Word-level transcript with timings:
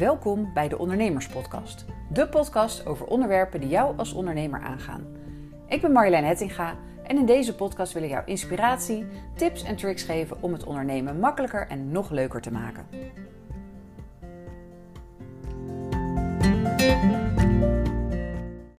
Welkom 0.00 0.52
bij 0.54 0.68
de 0.68 0.78
Ondernemerspodcast. 0.78 1.84
De 2.12 2.28
podcast 2.28 2.86
over 2.86 3.06
onderwerpen 3.06 3.60
die 3.60 3.68
jou 3.68 3.98
als 3.98 4.12
ondernemer 4.12 4.60
aangaan. 4.60 5.06
Ik 5.68 5.80
ben 5.80 5.92
Marjolein 5.92 6.24
Hettinga 6.24 6.78
en 7.04 7.16
in 7.16 7.26
deze 7.26 7.54
podcast 7.54 7.92
wil 7.92 8.02
ik 8.02 8.10
jou 8.10 8.26
inspiratie, 8.26 9.06
tips 9.36 9.62
en 9.62 9.76
tricks 9.76 10.02
geven 10.02 10.42
om 10.42 10.52
het 10.52 10.64
ondernemen 10.64 11.18
makkelijker 11.18 11.66
en 11.66 11.90
nog 11.90 12.10
leuker 12.10 12.40
te 12.40 12.52
maken. 12.52 12.86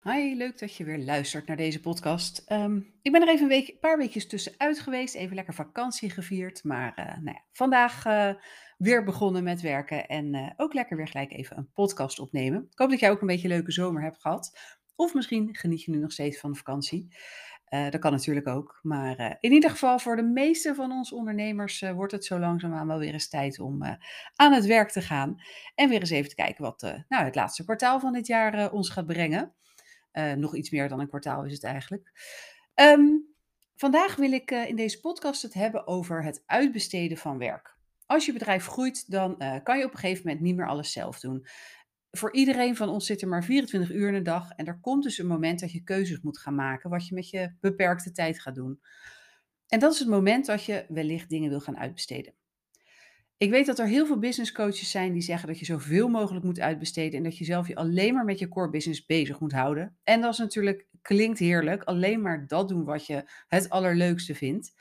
Hi, 0.02 0.34
leuk 0.36 0.58
dat 0.58 0.74
je 0.76 0.84
weer 0.84 0.98
luistert 0.98 1.46
naar 1.46 1.56
deze 1.56 1.80
podcast. 1.80 2.42
Ehm, 2.46 2.80
ik 3.02 3.12
ben 3.12 3.22
er 3.22 3.28
even 3.28 3.42
een, 3.42 3.48
week, 3.48 3.80
paar 3.80 3.98
weekjes 3.98 4.26
tussenuit 4.26 4.78
geweest, 4.78 5.14
even 5.14 5.34
lekker 5.34 5.54
vakantie 5.54 6.10
gevierd. 6.10 6.64
Maar 6.64 6.92
uh, 6.98 7.04
nou 7.04 7.36
ja, 7.36 7.42
vandaag 7.52 8.06
uh, 8.06 8.30
weer 8.80 9.04
begonnen 9.04 9.44
met 9.44 9.60
werken 9.60 10.08
en 10.08 10.34
uh, 10.34 10.50
ook 10.56 10.74
lekker 10.74 10.96
weer 10.96 11.08
gelijk 11.08 11.32
even 11.32 11.56
een 11.56 11.72
podcast 11.72 12.18
opnemen. 12.18 12.66
Ik 12.70 12.78
hoop 12.78 12.90
dat 12.90 13.00
jij 13.00 13.10
ook 13.10 13.20
een 13.20 13.26
beetje 13.26 13.48
een 13.48 13.54
leuke 13.54 13.72
zomer 13.72 14.02
hebt 14.02 14.20
gehad. 14.20 14.58
Of 14.96 15.14
misschien 15.14 15.56
geniet 15.56 15.82
je 15.82 15.90
nu 15.90 15.98
nog 15.98 16.12
steeds 16.12 16.38
van 16.40 16.50
de 16.50 16.56
vakantie. 16.56 17.16
dat 17.68 17.98
kan 17.98 18.12
natuurlijk 18.12 18.48
ook. 18.48 18.78
Maar 18.82 19.36
in 19.40 19.52
ieder 19.52 19.70
geval 19.70 19.98
voor 19.98 20.16
de 20.16 20.22
meeste 20.22 20.74
van 20.74 20.92
ons 20.92 21.12
ondernemers 21.12 21.80
wordt 21.94 22.12
het 22.12 22.24
zo 22.24 22.38
langzaamaan 22.38 22.86
wel 22.86 22.98
weer 22.98 23.12
eens 23.12 23.28
tijd 23.28 23.60
om 23.60 23.82
aan 24.34 24.52
het 24.52 24.66
werk 24.66 24.90
te 24.90 25.00
gaan. 25.00 25.36
En 25.74 25.88
weer 25.88 26.00
eens 26.00 26.10
even 26.10 26.28
te 26.28 26.34
kijken 26.34 26.64
wat 26.64 26.82
nou, 27.08 27.24
het 27.24 27.34
laatste 27.34 27.64
kwartaal 27.64 28.00
van 28.00 28.12
dit 28.12 28.26
jaar 28.26 28.72
ons 28.72 28.88
gaat 28.88 29.06
brengen. 29.06 29.54
Nog 30.36 30.56
iets 30.56 30.70
meer 30.70 30.88
dan 30.88 31.00
een 31.00 31.08
kwartaal 31.08 31.44
is 31.44 31.52
het 31.52 31.64
eigenlijk. 31.64 32.10
Um, 32.74 33.34
vandaag 33.76 34.16
wil 34.16 34.32
ik 34.32 34.50
in 34.50 34.76
deze 34.76 35.00
podcast 35.00 35.42
het 35.42 35.54
hebben 35.54 35.86
over 35.86 36.24
het 36.24 36.42
uitbesteden 36.46 37.16
van 37.16 37.38
werk. 37.38 37.78
Als 38.10 38.26
je 38.26 38.32
bedrijf 38.32 38.66
groeit, 38.66 39.10
dan 39.10 39.34
uh, 39.38 39.56
kan 39.62 39.78
je 39.78 39.84
op 39.84 39.92
een 39.92 39.98
gegeven 39.98 40.22
moment 40.26 40.42
niet 40.44 40.56
meer 40.56 40.68
alles 40.68 40.92
zelf 40.92 41.20
doen. 41.20 41.46
Voor 42.10 42.34
iedereen 42.34 42.76
van 42.76 42.88
ons 42.88 43.06
zit 43.06 43.22
er 43.22 43.28
maar 43.28 43.44
24 43.44 43.92
uur 43.92 44.08
in 44.08 44.14
een 44.14 44.22
dag. 44.22 44.50
En 44.50 44.66
er 44.66 44.80
komt 44.80 45.02
dus 45.02 45.18
een 45.18 45.26
moment 45.26 45.60
dat 45.60 45.72
je 45.72 45.82
keuzes 45.82 46.20
moet 46.20 46.38
gaan 46.38 46.54
maken. 46.54 46.90
Wat 46.90 47.06
je 47.06 47.14
met 47.14 47.30
je 47.30 47.54
beperkte 47.60 48.12
tijd 48.12 48.40
gaat 48.40 48.54
doen. 48.54 48.80
En 49.66 49.78
dat 49.78 49.92
is 49.92 49.98
het 49.98 50.08
moment 50.08 50.46
dat 50.46 50.64
je 50.64 50.84
wellicht 50.88 51.28
dingen 51.28 51.50
wil 51.50 51.60
gaan 51.60 51.78
uitbesteden. 51.78 52.34
Ik 53.36 53.50
weet 53.50 53.66
dat 53.66 53.78
er 53.78 53.86
heel 53.86 54.06
veel 54.06 54.18
business 54.18 54.52
coaches 54.52 54.90
zijn 54.90 55.12
die 55.12 55.22
zeggen 55.22 55.48
dat 55.48 55.58
je 55.58 55.64
zoveel 55.64 56.08
mogelijk 56.08 56.44
moet 56.44 56.60
uitbesteden 56.60 57.18
en 57.18 57.24
dat 57.24 57.38
je 57.38 57.44
zelf 57.44 57.68
je 57.68 57.74
alleen 57.74 58.14
maar 58.14 58.24
met 58.24 58.38
je 58.38 58.48
core 58.48 58.70
business 58.70 59.06
bezig 59.06 59.40
moet 59.40 59.52
houden. 59.52 59.98
En 60.04 60.20
dat 60.20 60.32
is 60.32 60.38
natuurlijk, 60.38 60.86
klinkt 61.02 61.38
heerlijk, 61.38 61.82
alleen 61.82 62.20
maar 62.20 62.46
dat 62.46 62.68
doen 62.68 62.84
wat 62.84 63.06
je 63.06 63.24
het 63.48 63.70
allerleukste 63.70 64.34
vindt. 64.34 64.74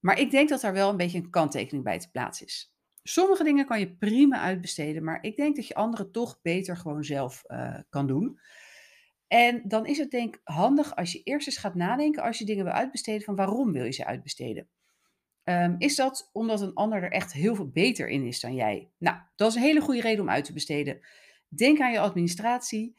Maar 0.00 0.18
ik 0.18 0.30
denk 0.30 0.48
dat 0.48 0.60
daar 0.60 0.72
wel 0.72 0.90
een 0.90 0.96
beetje 0.96 1.18
een 1.18 1.30
kanttekening 1.30 1.84
bij 1.84 1.98
te 1.98 2.10
plaatsen 2.10 2.46
is. 2.46 2.74
Sommige 3.02 3.44
dingen 3.44 3.66
kan 3.66 3.78
je 3.78 3.96
prima 3.96 4.40
uitbesteden, 4.40 5.04
maar 5.04 5.22
ik 5.22 5.36
denk 5.36 5.56
dat 5.56 5.66
je 5.66 5.74
andere 5.74 6.10
toch 6.10 6.38
beter 6.42 6.76
gewoon 6.76 7.04
zelf 7.04 7.42
uh, 7.46 7.78
kan 7.88 8.06
doen. 8.06 8.40
En 9.26 9.62
dan 9.64 9.86
is 9.86 9.98
het 9.98 10.10
denk 10.10 10.34
ik 10.34 10.40
handig 10.44 10.96
als 10.96 11.12
je 11.12 11.22
eerst 11.22 11.46
eens 11.46 11.56
gaat 11.56 11.74
nadenken 11.74 12.22
als 12.22 12.38
je 12.38 12.44
dingen 12.44 12.64
wil 12.64 12.72
uitbesteden 12.72 13.22
van 13.22 13.36
waarom 13.36 13.72
wil 13.72 13.84
je 13.84 13.92
ze 13.92 14.04
uitbesteden. 14.04 14.68
Um, 15.44 15.74
is 15.78 15.96
dat 15.96 16.30
omdat 16.32 16.60
een 16.60 16.74
ander 16.74 17.02
er 17.02 17.12
echt 17.12 17.32
heel 17.32 17.54
veel 17.54 17.68
beter 17.68 18.08
in 18.08 18.26
is 18.26 18.40
dan 18.40 18.54
jij? 18.54 18.90
Nou, 18.98 19.16
dat 19.36 19.48
is 19.48 19.54
een 19.54 19.62
hele 19.62 19.80
goede 19.80 20.00
reden 20.00 20.20
om 20.20 20.30
uit 20.30 20.44
te 20.44 20.52
besteden. 20.52 21.00
Denk 21.48 21.80
aan 21.80 21.92
je 21.92 21.98
administratie. 21.98 22.96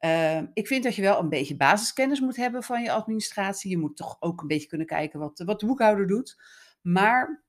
Uh, 0.00 0.40
ik 0.52 0.66
vind 0.66 0.84
dat 0.84 0.94
je 0.94 1.02
wel 1.02 1.20
een 1.20 1.28
beetje 1.28 1.56
basiskennis 1.56 2.20
moet 2.20 2.36
hebben 2.36 2.62
van 2.62 2.82
je 2.82 2.92
administratie. 2.92 3.70
Je 3.70 3.78
moet 3.78 3.96
toch 3.96 4.16
ook 4.20 4.40
een 4.40 4.46
beetje 4.46 4.68
kunnen 4.68 4.86
kijken 4.86 5.20
wat, 5.20 5.42
wat 5.44 5.60
de 5.60 5.66
boekhouder 5.66 6.06
doet. 6.06 6.36
Maar 6.82 7.44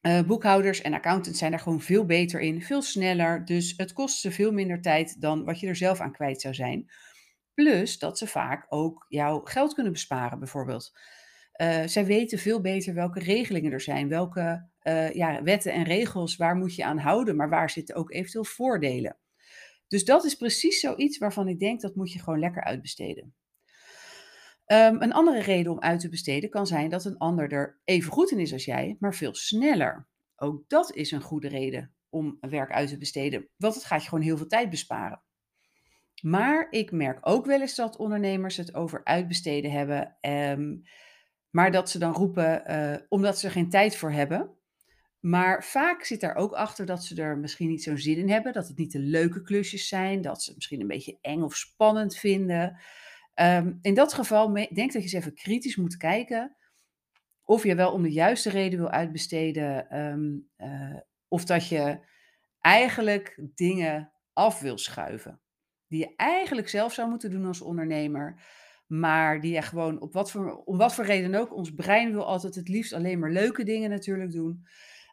uh, 0.00 0.20
boekhouders 0.22 0.82
en 0.82 0.94
accountants 0.94 1.38
zijn 1.38 1.50
daar 1.50 1.60
gewoon 1.60 1.80
veel 1.80 2.06
beter 2.06 2.40
in, 2.40 2.62
veel 2.62 2.82
sneller. 2.82 3.44
Dus 3.44 3.74
het 3.76 3.92
kost 3.92 4.20
ze 4.20 4.30
veel 4.30 4.52
minder 4.52 4.80
tijd 4.80 5.20
dan 5.20 5.44
wat 5.44 5.60
je 5.60 5.66
er 5.66 5.76
zelf 5.76 6.00
aan 6.00 6.12
kwijt 6.12 6.40
zou 6.40 6.54
zijn. 6.54 6.90
Plus 7.54 7.98
dat 7.98 8.18
ze 8.18 8.26
vaak 8.26 8.66
ook 8.68 9.04
jouw 9.08 9.40
geld 9.44 9.74
kunnen 9.74 9.92
besparen, 9.92 10.38
bijvoorbeeld. 10.38 10.92
Uh, 11.62 11.82
zij 11.86 12.06
weten 12.06 12.38
veel 12.38 12.60
beter 12.60 12.94
welke 12.94 13.20
regelingen 13.20 13.72
er 13.72 13.80
zijn, 13.80 14.08
welke 14.08 14.68
uh, 14.82 15.12
ja, 15.12 15.42
wetten 15.42 15.72
en 15.72 15.84
regels, 15.84 16.36
waar 16.36 16.56
moet 16.56 16.74
je 16.74 16.84
aan 16.84 16.98
houden, 16.98 17.36
maar 17.36 17.48
waar 17.48 17.70
zitten 17.70 17.94
ook 17.94 18.12
eventueel 18.12 18.44
voordelen. 18.44 19.16
Dus 19.88 20.04
dat 20.04 20.24
is 20.24 20.34
precies 20.34 20.80
zoiets 20.80 21.18
waarvan 21.18 21.48
ik 21.48 21.58
denk 21.58 21.80
dat 21.80 21.94
moet 21.94 22.12
je 22.12 22.18
gewoon 22.18 22.38
lekker 22.38 22.64
uitbesteden. 22.64 23.34
Um, 24.66 25.02
een 25.02 25.12
andere 25.12 25.40
reden 25.40 25.72
om 25.72 25.80
uit 25.80 26.00
te 26.00 26.08
besteden 26.08 26.50
kan 26.50 26.66
zijn 26.66 26.90
dat 26.90 27.04
een 27.04 27.18
ander 27.18 27.52
er 27.52 27.80
even 27.84 28.12
goed 28.12 28.30
in 28.30 28.38
is 28.38 28.52
als 28.52 28.64
jij, 28.64 28.96
maar 29.00 29.14
veel 29.14 29.34
sneller. 29.34 30.08
Ook 30.36 30.68
dat 30.68 30.94
is 30.94 31.10
een 31.10 31.20
goede 31.20 31.48
reden 31.48 31.94
om 32.08 32.36
werk 32.40 32.72
uit 32.72 32.88
te 32.88 32.98
besteden, 32.98 33.48
want 33.56 33.74
het 33.74 33.84
gaat 33.84 34.02
je 34.02 34.08
gewoon 34.08 34.24
heel 34.24 34.36
veel 34.36 34.46
tijd 34.46 34.70
besparen. 34.70 35.22
Maar 36.22 36.66
ik 36.70 36.92
merk 36.92 37.18
ook 37.20 37.46
wel 37.46 37.60
eens 37.60 37.74
dat 37.74 37.96
ondernemers 37.96 38.56
het 38.56 38.74
over 38.74 39.04
uitbesteden 39.04 39.70
hebben. 39.70 40.16
Um, 40.20 40.82
maar 41.50 41.70
dat 41.70 41.90
ze 41.90 41.98
dan 41.98 42.12
roepen 42.12 42.70
uh, 42.70 42.96
omdat 43.08 43.38
ze 43.38 43.46
er 43.46 43.52
geen 43.52 43.70
tijd 43.70 43.96
voor 43.96 44.10
hebben. 44.12 44.55
Maar 45.20 45.64
vaak 45.64 46.04
zit 46.04 46.20
daar 46.20 46.34
ook 46.34 46.52
achter 46.52 46.86
dat 46.86 47.04
ze 47.04 47.22
er 47.22 47.38
misschien 47.38 47.68
niet 47.68 47.82
zo'n 47.82 47.98
zin 47.98 48.16
in 48.16 48.30
hebben. 48.30 48.52
Dat 48.52 48.68
het 48.68 48.78
niet 48.78 48.92
de 48.92 48.98
leuke 48.98 49.42
klusjes 49.42 49.88
zijn. 49.88 50.22
Dat 50.22 50.42
ze 50.42 50.46
het 50.46 50.56
misschien 50.56 50.80
een 50.80 50.86
beetje 50.86 51.18
eng 51.20 51.42
of 51.42 51.56
spannend 51.56 52.16
vinden. 52.16 52.78
Um, 53.34 53.78
in 53.82 53.94
dat 53.94 54.12
geval 54.12 54.52
denk 54.52 54.74
dat 54.74 54.92
je 54.92 55.00
eens 55.00 55.12
even 55.12 55.34
kritisch 55.34 55.76
moet 55.76 55.96
kijken. 55.96 56.56
Of 57.44 57.62
je 57.62 57.74
wel 57.74 57.92
om 57.92 58.02
de 58.02 58.12
juiste 58.12 58.50
reden 58.50 58.78
wil 58.78 58.90
uitbesteden. 58.90 59.98
Um, 59.98 60.48
uh, 60.58 60.96
of 61.28 61.44
dat 61.44 61.68
je 61.68 61.98
eigenlijk 62.60 63.40
dingen 63.54 64.12
af 64.32 64.60
wil 64.60 64.78
schuiven. 64.78 65.40
Die 65.88 65.98
je 65.98 66.16
eigenlijk 66.16 66.68
zelf 66.68 66.92
zou 66.92 67.08
moeten 67.08 67.30
doen 67.30 67.46
als 67.46 67.60
ondernemer. 67.60 68.42
Maar 68.86 69.40
die 69.40 69.52
ja 69.52 69.60
gewoon 69.60 70.00
op 70.00 70.12
wat 70.12 70.30
voor, 70.30 70.62
om 70.64 70.78
wat 70.78 70.94
voor 70.94 71.04
reden 71.04 71.34
ook, 71.34 71.54
ons 71.54 71.74
brein 71.74 72.12
wil 72.12 72.26
altijd 72.26 72.54
het 72.54 72.68
liefst 72.68 72.92
alleen 72.92 73.18
maar 73.18 73.30
leuke 73.30 73.64
dingen 73.64 73.90
natuurlijk 73.90 74.32
doen. 74.32 74.66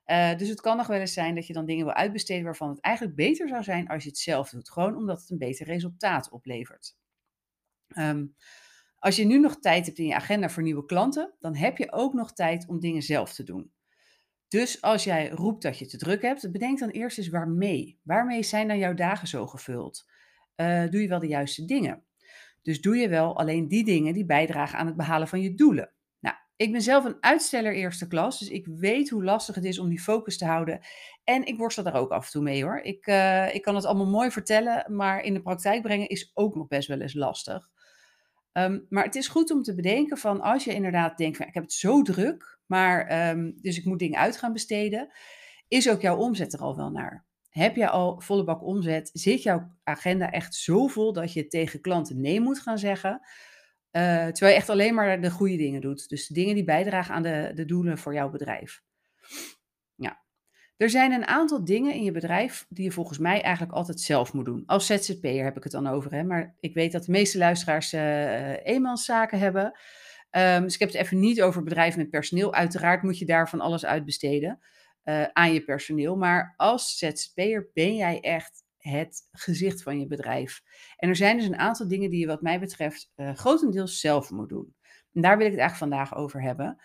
Uh, 0.06 0.38
dus 0.38 0.50
het 0.50 0.62
kan 0.62 0.78
nog 0.78 0.88
wel 0.88 1.00
eens 1.00 1.14
zijn 1.14 1.36
dat 1.36 1.48
je 1.48 1.54
dan 1.54 1.66
dingen 1.66 1.86
wil 1.86 1.94
uitbesteden 1.94 2.44
waarvan 2.44 2.70
het 2.70 2.80
eigenlijk 2.80 3.16
beter 3.16 3.48
zou 3.48 3.64
zijn 3.64 3.88
als 3.88 4.04
je 4.04 4.10
het 4.10 4.18
zelf 4.18 4.50
doet. 4.50 4.72
Gewoon 4.72 4.96
omdat 4.96 5.22
het 5.22 5.30
een 5.30 5.38
beter 5.38 5.66
resultaat 5.66 6.30
oplevert. 6.30 6.96
Um, 7.98 8.36
als 9.04 9.16
je 9.16 9.26
nu 9.26 9.40
nog 9.40 9.60
tijd 9.60 9.86
hebt 9.86 9.98
in 9.98 10.06
je 10.06 10.16
agenda 10.16 10.50
voor 10.50 10.64
nieuwe 10.64 10.86
klanten, 10.86 11.34
dan 11.40 11.56
heb 11.56 11.78
je 11.78 11.92
ook 11.92 12.14
nog 12.14 12.34
tijd 12.34 12.68
om 12.68 12.80
dingen 12.80 13.02
zelf 13.02 13.34
te 13.34 13.44
doen. 13.44 13.72
Dus 14.48 14.82
als 14.82 15.04
jij 15.04 15.30
roept 15.30 15.62
dat 15.62 15.80
je 15.80 15.86
te 15.86 15.98
druk 15.98 16.22
hebt, 16.22 16.52
bedenk 16.52 16.80
dan 16.80 16.90
eerst 16.90 17.18
eens 17.18 17.30
waarmee. 17.30 18.00
Waarmee 18.04 18.44
zijn 18.44 18.68
dan 18.68 18.78
jouw 18.78 18.94
dagen 18.94 19.28
zo 19.28 19.48
gevuld? 19.48 20.06
Uh, 20.56 20.90
doe 20.90 21.02
je 21.02 21.08
wel 21.08 21.20
de 21.20 21.28
juiste 21.28 21.66
dingen? 21.66 22.04
Dus 22.62 22.82
doe 22.82 22.96
je 22.96 23.10
wel 23.10 23.38
alleen 23.38 23.68
die 23.68 23.86
dingen 23.86 24.14
die 24.14 24.26
bijdragen 24.26 24.78
aan 24.78 24.86
het 24.86 24.96
behalen 24.96 25.28
van 25.28 25.42
je 25.42 25.54
doelen. 25.54 25.94
Ik 26.56 26.72
ben 26.72 26.82
zelf 26.82 27.06
een 27.06 27.18
uitsteller 27.20 27.74
eerste 27.74 28.08
klas, 28.08 28.40
dus 28.40 28.50
ik 28.50 28.68
weet 28.68 29.10
hoe 29.10 29.24
lastig 29.24 29.56
het 29.56 29.66
is 29.66 29.80
om 29.80 29.90
die 29.90 30.02
focus 30.02 30.38
te 30.38 30.46
houden. 30.46 30.80
En 31.24 31.46
ik 31.46 31.58
worstel 31.58 31.84
daar 31.84 31.96
ook 31.96 32.12
af 32.12 32.26
en 32.26 32.32
toe 32.32 32.42
mee 32.42 32.64
hoor. 32.64 32.80
Ik, 32.80 33.08
uh, 33.08 33.56
ik 33.56 33.62
kan 33.62 33.76
het 33.76 33.86
allemaal 33.86 34.10
mooi 34.10 34.32
vertellen, 34.32 34.96
maar 34.96 35.24
in 35.24 35.34
de 35.34 35.42
praktijk 35.42 35.82
brengen 35.82 36.08
is 36.08 36.32
ook 36.34 36.56
nog 36.56 36.68
best 36.68 36.88
wel 36.88 37.02
eens 37.02 37.14
lastig. 37.14 37.70
Um, 38.54 38.86
maar 38.90 39.04
het 39.04 39.16
is 39.16 39.28
goed 39.28 39.52
om 39.52 39.64
te 39.64 39.76
bedenken 39.76 40.18
van 40.18 40.42
als 40.42 40.64
je 40.64 40.74
inderdaad 40.74 41.18
denkt 41.18 41.38
van 41.38 41.48
ik 41.48 41.54
heb 41.54 41.64
het 41.64 41.74
zo 41.74 42.02
druk, 42.02 42.60
maar 42.66 43.30
um, 43.30 43.54
dus 43.62 43.78
ik 43.78 43.86
moet 43.86 44.00
dingen 44.00 44.20
uit 44.20 44.38
gaan 44.38 44.54
besteden, 44.54 45.12
is 45.68 45.90
ook 45.90 46.02
jouw 46.02 46.18
omzet 46.18 46.54
er 46.54 46.60
al 46.60 46.76
wel 46.76 46.90
naar. 46.90 47.26
Heb 47.50 47.76
je 47.76 47.90
al 47.90 48.22
volle 48.22 48.44
bak 48.44 48.64
omzet? 48.64 49.10
Zit 49.14 49.44
jouw 49.44 49.72
agenda 49.84 50.32
echt 50.32 50.56
zo 50.56 50.88
vol 50.88 51.14
dat 51.14 51.34
je 51.34 51.48
tegen 51.48 51.82
klanten 51.82 52.22
nee 52.22 52.40
moet 52.40 52.60
gaan 52.60 52.78
zeggen? 52.78 53.22
Uh, 53.96 54.02
terwijl 54.02 54.52
je 54.52 54.60
echt 54.60 54.70
alleen 54.70 54.94
maar 54.94 55.22
de 55.22 55.32
goede 55.32 55.58
dingen 55.58 55.82
doet. 55.82 56.10
Dus 56.10 56.28
dingen 56.28 56.56
die 56.56 56.64
bijdragen 56.64 57.16
aan 57.16 57.24
de, 57.24 57.52
de 57.56 57.66
doelen 57.66 57.98
voor 57.98 58.14
jouw 58.14 58.30
bedrijf. 58.30 58.82
Ja. 59.96 60.22
Er 60.78 60.90
zijn 60.90 61.12
een 61.12 61.26
aantal 61.26 61.66
dingen 61.66 61.94
in 61.94 62.04
je 62.04 62.12
bedrijf 62.12 62.66
die 62.70 62.84
je 62.84 62.92
volgens 62.92 63.18
mij 63.18 63.42
eigenlijk 63.42 63.74
altijd 63.74 64.00
zelf 64.00 64.34
moet 64.34 64.46
doen. 64.46 64.64
Als 64.66 64.86
ZZP'er 64.86 65.44
heb 65.44 65.58
ik 65.58 65.64
het 65.64 65.72
dan 65.72 65.88
over. 65.88 66.12
Hè? 66.12 66.24
Maar 66.24 66.56
ik 66.60 66.74
weet 66.74 66.92
dat 66.92 67.06
de 67.06 67.12
meeste 67.12 67.38
luisteraars 67.38 67.94
uh, 67.94 68.66
eenmanszaken 68.66 69.40
hebben. 69.40 69.80
Um, 70.32 70.62
dus 70.62 70.74
ik 70.74 70.80
heb 70.80 70.90
het 70.92 70.98
even 70.98 71.20
niet 71.20 71.42
over 71.42 71.64
bedrijven 71.64 72.00
met 72.00 72.10
personeel. 72.10 72.54
Uiteraard 72.54 73.04
moet 73.04 73.18
je 73.20 73.26
daar 73.26 73.50
van 73.50 73.62
alles 73.62 73.86
uitbesteden 73.86 74.60
aan 75.34 75.54
je 75.54 75.64
personeel. 75.64 76.16
Maar 76.16 76.54
als 76.58 76.98
ZZP'er 76.98 77.70
ben 77.74 77.96
jij 77.96 78.20
echt 78.20 78.64
het 78.90 79.28
gezicht 79.32 79.84
van 79.84 80.00
je 80.00 80.08
bedrijf. 80.08 80.62
En 80.96 81.10
er 81.10 81.16
zijn 81.16 81.38
dus 81.38 81.46
een 81.46 81.58
aantal 81.58 81.88
dingen 81.88 82.10
die 82.10 82.20
je 82.20 82.28
wat 82.28 82.42
mij 82.42 82.60
betreft 82.60 83.12
uh, 83.16 83.36
grotendeels 83.36 84.00
zelf 84.00 84.30
moet 84.32 84.50
doen. 84.50 84.76
En 85.14 85.22
daar 85.22 85.38
wil 85.38 85.46
ik 85.46 85.52
het 85.52 85.62
eigenlijk 85.62 85.92
vandaag 85.92 86.16
over 86.16 86.42
hebben. 86.42 86.82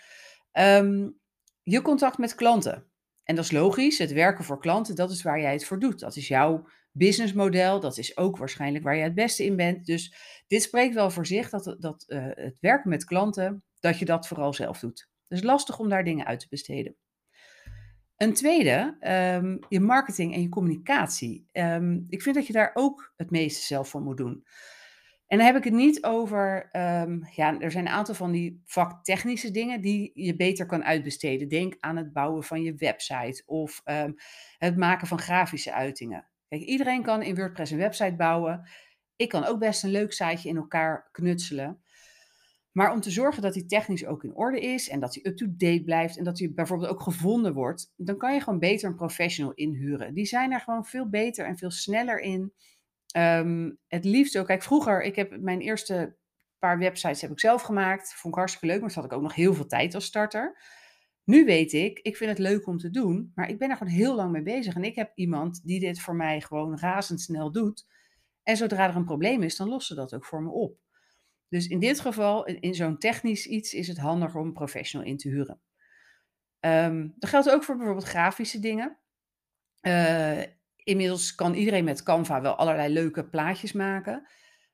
Um, 0.53 1.19
je 1.63 1.83
contact 1.83 2.19
met 2.19 2.35
klanten. 2.35 2.87
En 3.25 3.35
dat 3.35 3.45
is 3.45 3.51
logisch, 3.51 3.99
het 3.99 4.13
werken 4.13 4.45
voor 4.45 4.61
klanten, 4.61 4.95
dat 4.95 5.11
is 5.11 5.23
waar 5.23 5.41
jij 5.41 5.53
het 5.53 5.65
voor 5.65 5.79
doet. 5.79 6.01
Dat 6.01 6.17
is 6.17 6.29
jouw 6.29 6.69
businessmodel, 6.93 7.81
dat 7.81 7.99
is 7.99 8.17
ook 8.17 8.37
waarschijnlijk 8.37 8.85
waar 8.85 8.97
je 8.97 9.03
het 9.03 9.15
beste 9.15 9.45
in 9.45 9.57
bent. 9.57 9.87
Dus 9.87 10.15
dit 10.47 10.63
spreekt 10.63 10.95
wel 10.95 11.11
voor 11.11 11.27
zich 11.27 11.51
dat, 11.51 11.77
dat 11.79 12.05
uh, 12.07 12.27
het 12.31 12.57
werken 12.61 12.91
met 12.91 13.05
klanten, 13.05 13.65
dat 13.81 13.99
je 13.99 14.05
dat 14.05 14.29
vooral 14.29 14.53
zelf 14.53 14.79
doet. 14.79 15.09
Dus 15.29 15.43
lastig 15.43 15.79
om 15.79 15.89
daar 15.89 16.05
dingen 16.05 16.27
uit 16.27 16.41
te 16.41 16.47
besteden. 16.49 16.97
Een 18.19 18.35
tweede, 18.35 18.97
ehm, 19.01 19.57
je 19.69 19.81
marketing 19.81 20.35
en 20.35 20.43
je 20.43 20.49
communicatie. 20.49 21.49
Ehm, 21.53 22.01
ik 22.09 22.23
vind 22.23 22.35
dat 22.35 22.47
je 22.47 22.53
daar 22.53 22.71
ook 22.75 23.13
het 23.17 23.31
meeste 23.31 23.67
zelf 23.67 23.89
voor 23.89 24.01
moet 24.01 24.17
doen. 24.17 24.45
En 25.27 25.39
dan 25.39 25.47
heb 25.47 25.57
ik 25.57 25.65
het 25.65 25.73
niet 25.73 26.05
over, 26.05 26.69
ehm, 26.73 27.21
ja, 27.35 27.61
er 27.61 27.71
zijn 27.71 27.87
een 27.87 27.93
aantal 27.93 28.15
van 28.15 28.33
die 28.33 28.63
vaktechnische 28.65 29.51
dingen 29.51 29.81
die 29.81 30.11
je 30.15 30.37
beter 30.37 30.67
kan 30.67 30.85
uitbesteden. 30.85 31.49
Denk 31.49 31.77
aan 31.81 31.97
het 31.97 32.13
bouwen 32.13 32.45
van 32.45 32.63
je 32.63 32.75
website 32.75 33.43
of 33.47 33.83
het 34.59 34.77
maken 34.77 35.07
van 35.07 35.19
grafische 35.19 35.73
uitingen. 35.73 36.29
Kijk, 36.49 36.63
iedereen 36.63 37.03
kan 37.03 37.23
in 37.23 37.35
WordPress 37.35 37.73
een 37.73 37.79
website 37.79 38.17
bouwen. 38.17 38.69
Ik 39.17 39.29
kan 39.29 39.45
ook 39.45 39.59
best 39.59 39.83
een 39.83 39.91
leuk 39.91 40.13
siteje 40.13 40.49
in 40.49 40.57
elkaar 40.57 41.09
knutselen. 41.13 41.83
Maar 42.79 42.93
om 42.93 43.01
te 43.01 43.11
zorgen 43.11 43.43
dat 43.43 43.55
die 43.55 43.67
technisch 43.67 44.07
ook 44.07 44.25
in 44.25 44.35
orde 44.35 44.61
is 44.61 44.89
en 44.89 45.01
dat 45.01 45.15
hij 45.15 45.31
up-to-date 45.31 45.83
blijft 45.85 46.17
en 46.19 46.25
dat 46.25 46.39
hij 46.39 46.53
bijvoorbeeld 46.53 46.91
ook 46.91 47.01
gevonden 47.01 47.55
wordt, 47.55 47.93
dan 47.97 48.17
kan 48.17 48.35
je 48.35 48.41
gewoon 48.41 48.59
beter 48.59 48.89
een 48.89 48.95
professional 48.95 49.53
inhuren. 49.53 50.15
Die 50.15 50.25
zijn 50.25 50.53
er 50.53 50.61
gewoon 50.61 50.85
veel 50.85 51.09
beter 51.09 51.47
en 51.47 51.57
veel 51.57 51.71
sneller 51.71 52.21
in. 52.21 52.53
Um, 53.17 53.79
het 53.87 54.05
liefst 54.05 54.39
ook, 54.39 54.47
kijk, 54.47 54.63
vroeger, 54.63 55.03
ik 55.03 55.17
heb 55.17 55.41
mijn 55.41 55.61
eerste 55.61 56.17
paar 56.59 56.79
websites 56.79 57.21
heb 57.21 57.31
ik 57.31 57.41
zelf 57.41 57.63
gemaakt. 57.63 58.15
Vond 58.15 58.35
ik 58.35 58.39
hartstikke 58.39 58.67
leuk, 58.67 58.81
maar 58.81 58.93
had 58.95 59.05
ik 59.05 59.13
ook 59.13 59.23
nog 59.23 59.35
heel 59.35 59.55
veel 59.55 59.67
tijd 59.67 59.95
als 59.95 60.05
starter. 60.05 60.59
Nu 61.25 61.45
weet 61.45 61.73
ik, 61.73 61.99
ik 61.99 62.17
vind 62.17 62.31
het 62.31 62.39
leuk 62.39 62.67
om 62.67 62.79
te 62.79 62.91
doen, 62.91 63.33
maar 63.35 63.49
ik 63.49 63.59
ben 63.59 63.71
er 63.71 63.77
gewoon 63.77 63.93
heel 63.93 64.15
lang 64.15 64.33
mee 64.33 64.43
bezig. 64.43 64.75
En 64.75 64.85
ik 64.85 64.95
heb 64.95 65.13
iemand 65.15 65.61
die 65.65 65.81
dit 65.81 66.01
voor 66.01 66.17
mij 66.17 66.41
gewoon 66.41 66.79
razendsnel 66.79 67.53
doet. 67.53 67.87
En 68.43 68.57
zodra 68.57 68.89
er 68.89 68.97
een 68.97 69.05
probleem 69.05 69.43
is, 69.43 69.57
dan 69.57 69.69
lost 69.69 69.87
ze 69.87 69.95
dat 69.95 70.15
ook 70.15 70.25
voor 70.25 70.43
me 70.43 70.51
op. 70.51 70.87
Dus 71.49 71.67
in 71.67 71.79
dit 71.79 72.01
geval, 72.01 72.47
in 72.47 72.75
zo'n 72.75 72.99
technisch 72.99 73.47
iets, 73.47 73.73
is 73.73 73.89
het 73.89 73.99
handiger 73.99 74.41
om 74.41 74.47
een 74.47 74.53
professional 74.53 75.09
in 75.09 75.17
te 75.17 75.29
huren. 75.29 75.61
Um, 76.61 77.15
dat 77.17 77.31
geldt 77.31 77.51
ook 77.51 77.65
voor 77.65 77.77
bijvoorbeeld 77.77 78.07
grafische 78.07 78.59
dingen. 78.59 78.99
Uh, 79.83 80.43
inmiddels 80.77 81.35
kan 81.35 81.55
iedereen 81.55 81.85
met 81.85 82.03
Canva 82.03 82.41
wel 82.41 82.55
allerlei 82.55 82.93
leuke 82.93 83.29
plaatjes 83.29 83.73
maken. 83.73 84.29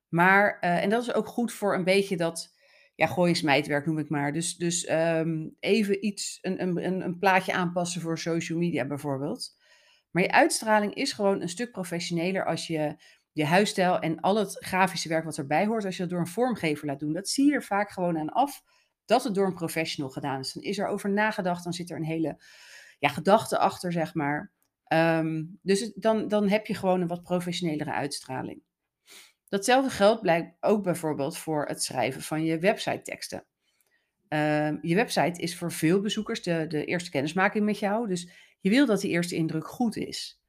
Maar, 0.08 0.58
uh, 0.60 0.82
en 0.82 0.90
dat 0.90 1.02
is 1.02 1.14
ook 1.14 1.26
goed 1.26 1.52
voor 1.52 1.74
een 1.74 1.84
beetje 1.84 2.16
dat, 2.16 2.54
ja, 2.94 3.06
gooi 3.06 3.34
smijtwerk 3.34 3.86
noem 3.86 3.98
ik 3.98 4.08
maar. 4.08 4.32
Dus, 4.32 4.56
dus 4.56 4.90
um, 4.90 5.56
even 5.60 6.06
iets, 6.06 6.38
een, 6.42 6.62
een, 6.62 7.00
een 7.00 7.18
plaatje 7.18 7.52
aanpassen 7.52 8.00
voor 8.00 8.18
social 8.18 8.58
media 8.58 8.86
bijvoorbeeld. 8.86 9.56
Maar 10.10 10.22
je 10.22 10.30
uitstraling 10.30 10.94
is 10.94 11.12
gewoon 11.12 11.40
een 11.40 11.48
stuk 11.48 11.70
professioneler 11.70 12.46
als 12.46 12.66
je 12.66 12.96
je 13.34 13.44
huisstijl 13.44 13.98
en 13.98 14.20
al 14.20 14.36
het 14.36 14.56
grafische 14.60 15.08
werk 15.08 15.24
wat 15.24 15.38
erbij 15.38 15.66
hoort, 15.66 15.84
als 15.84 15.96
je 15.96 16.02
dat 16.02 16.10
door 16.10 16.20
een 16.20 16.26
vormgever 16.26 16.86
laat 16.86 17.00
doen, 17.00 17.12
dat 17.12 17.28
zie 17.28 17.46
je 17.46 17.52
er 17.52 17.62
vaak 17.62 17.90
gewoon 17.90 18.18
aan 18.18 18.32
af 18.32 18.62
dat 19.04 19.24
het 19.24 19.34
door 19.34 19.46
een 19.46 19.54
professional 19.54 20.10
gedaan 20.10 20.40
is. 20.40 20.52
Dan 20.52 20.62
is 20.62 20.78
er 20.78 20.86
over 20.86 21.10
nagedacht, 21.10 21.64
dan 21.64 21.72
zit 21.72 21.90
er 21.90 21.96
een 21.96 22.04
hele 22.04 22.42
ja, 22.98 23.08
gedachte 23.08 23.58
achter, 23.58 23.92
zeg 23.92 24.14
maar. 24.14 24.52
Um, 24.88 25.58
dus 25.62 25.92
dan, 25.94 26.28
dan 26.28 26.48
heb 26.48 26.66
je 26.66 26.74
gewoon 26.74 27.00
een 27.00 27.08
wat 27.08 27.22
professionelere 27.22 27.92
uitstraling. 27.92 28.62
Datzelfde 29.48 29.90
geldt 29.90 30.20
blijkt 30.20 30.56
ook 30.60 30.82
bijvoorbeeld 30.82 31.38
voor 31.38 31.66
het 31.66 31.82
schrijven 31.82 32.22
van 32.22 32.44
je 32.44 32.58
website 32.58 33.02
teksten. 33.02 33.44
Um, 34.28 34.78
je 34.82 34.94
website 34.94 35.40
is 35.40 35.56
voor 35.56 35.72
veel 35.72 36.00
bezoekers 36.00 36.42
de, 36.42 36.66
de 36.66 36.84
eerste 36.84 37.10
kennismaking 37.10 37.64
met 37.64 37.78
jou, 37.78 38.08
dus 38.08 38.30
je 38.60 38.70
wil 38.70 38.86
dat 38.86 39.00
die 39.00 39.10
eerste 39.10 39.34
indruk 39.34 39.66
goed 39.66 39.96
is. 39.96 40.43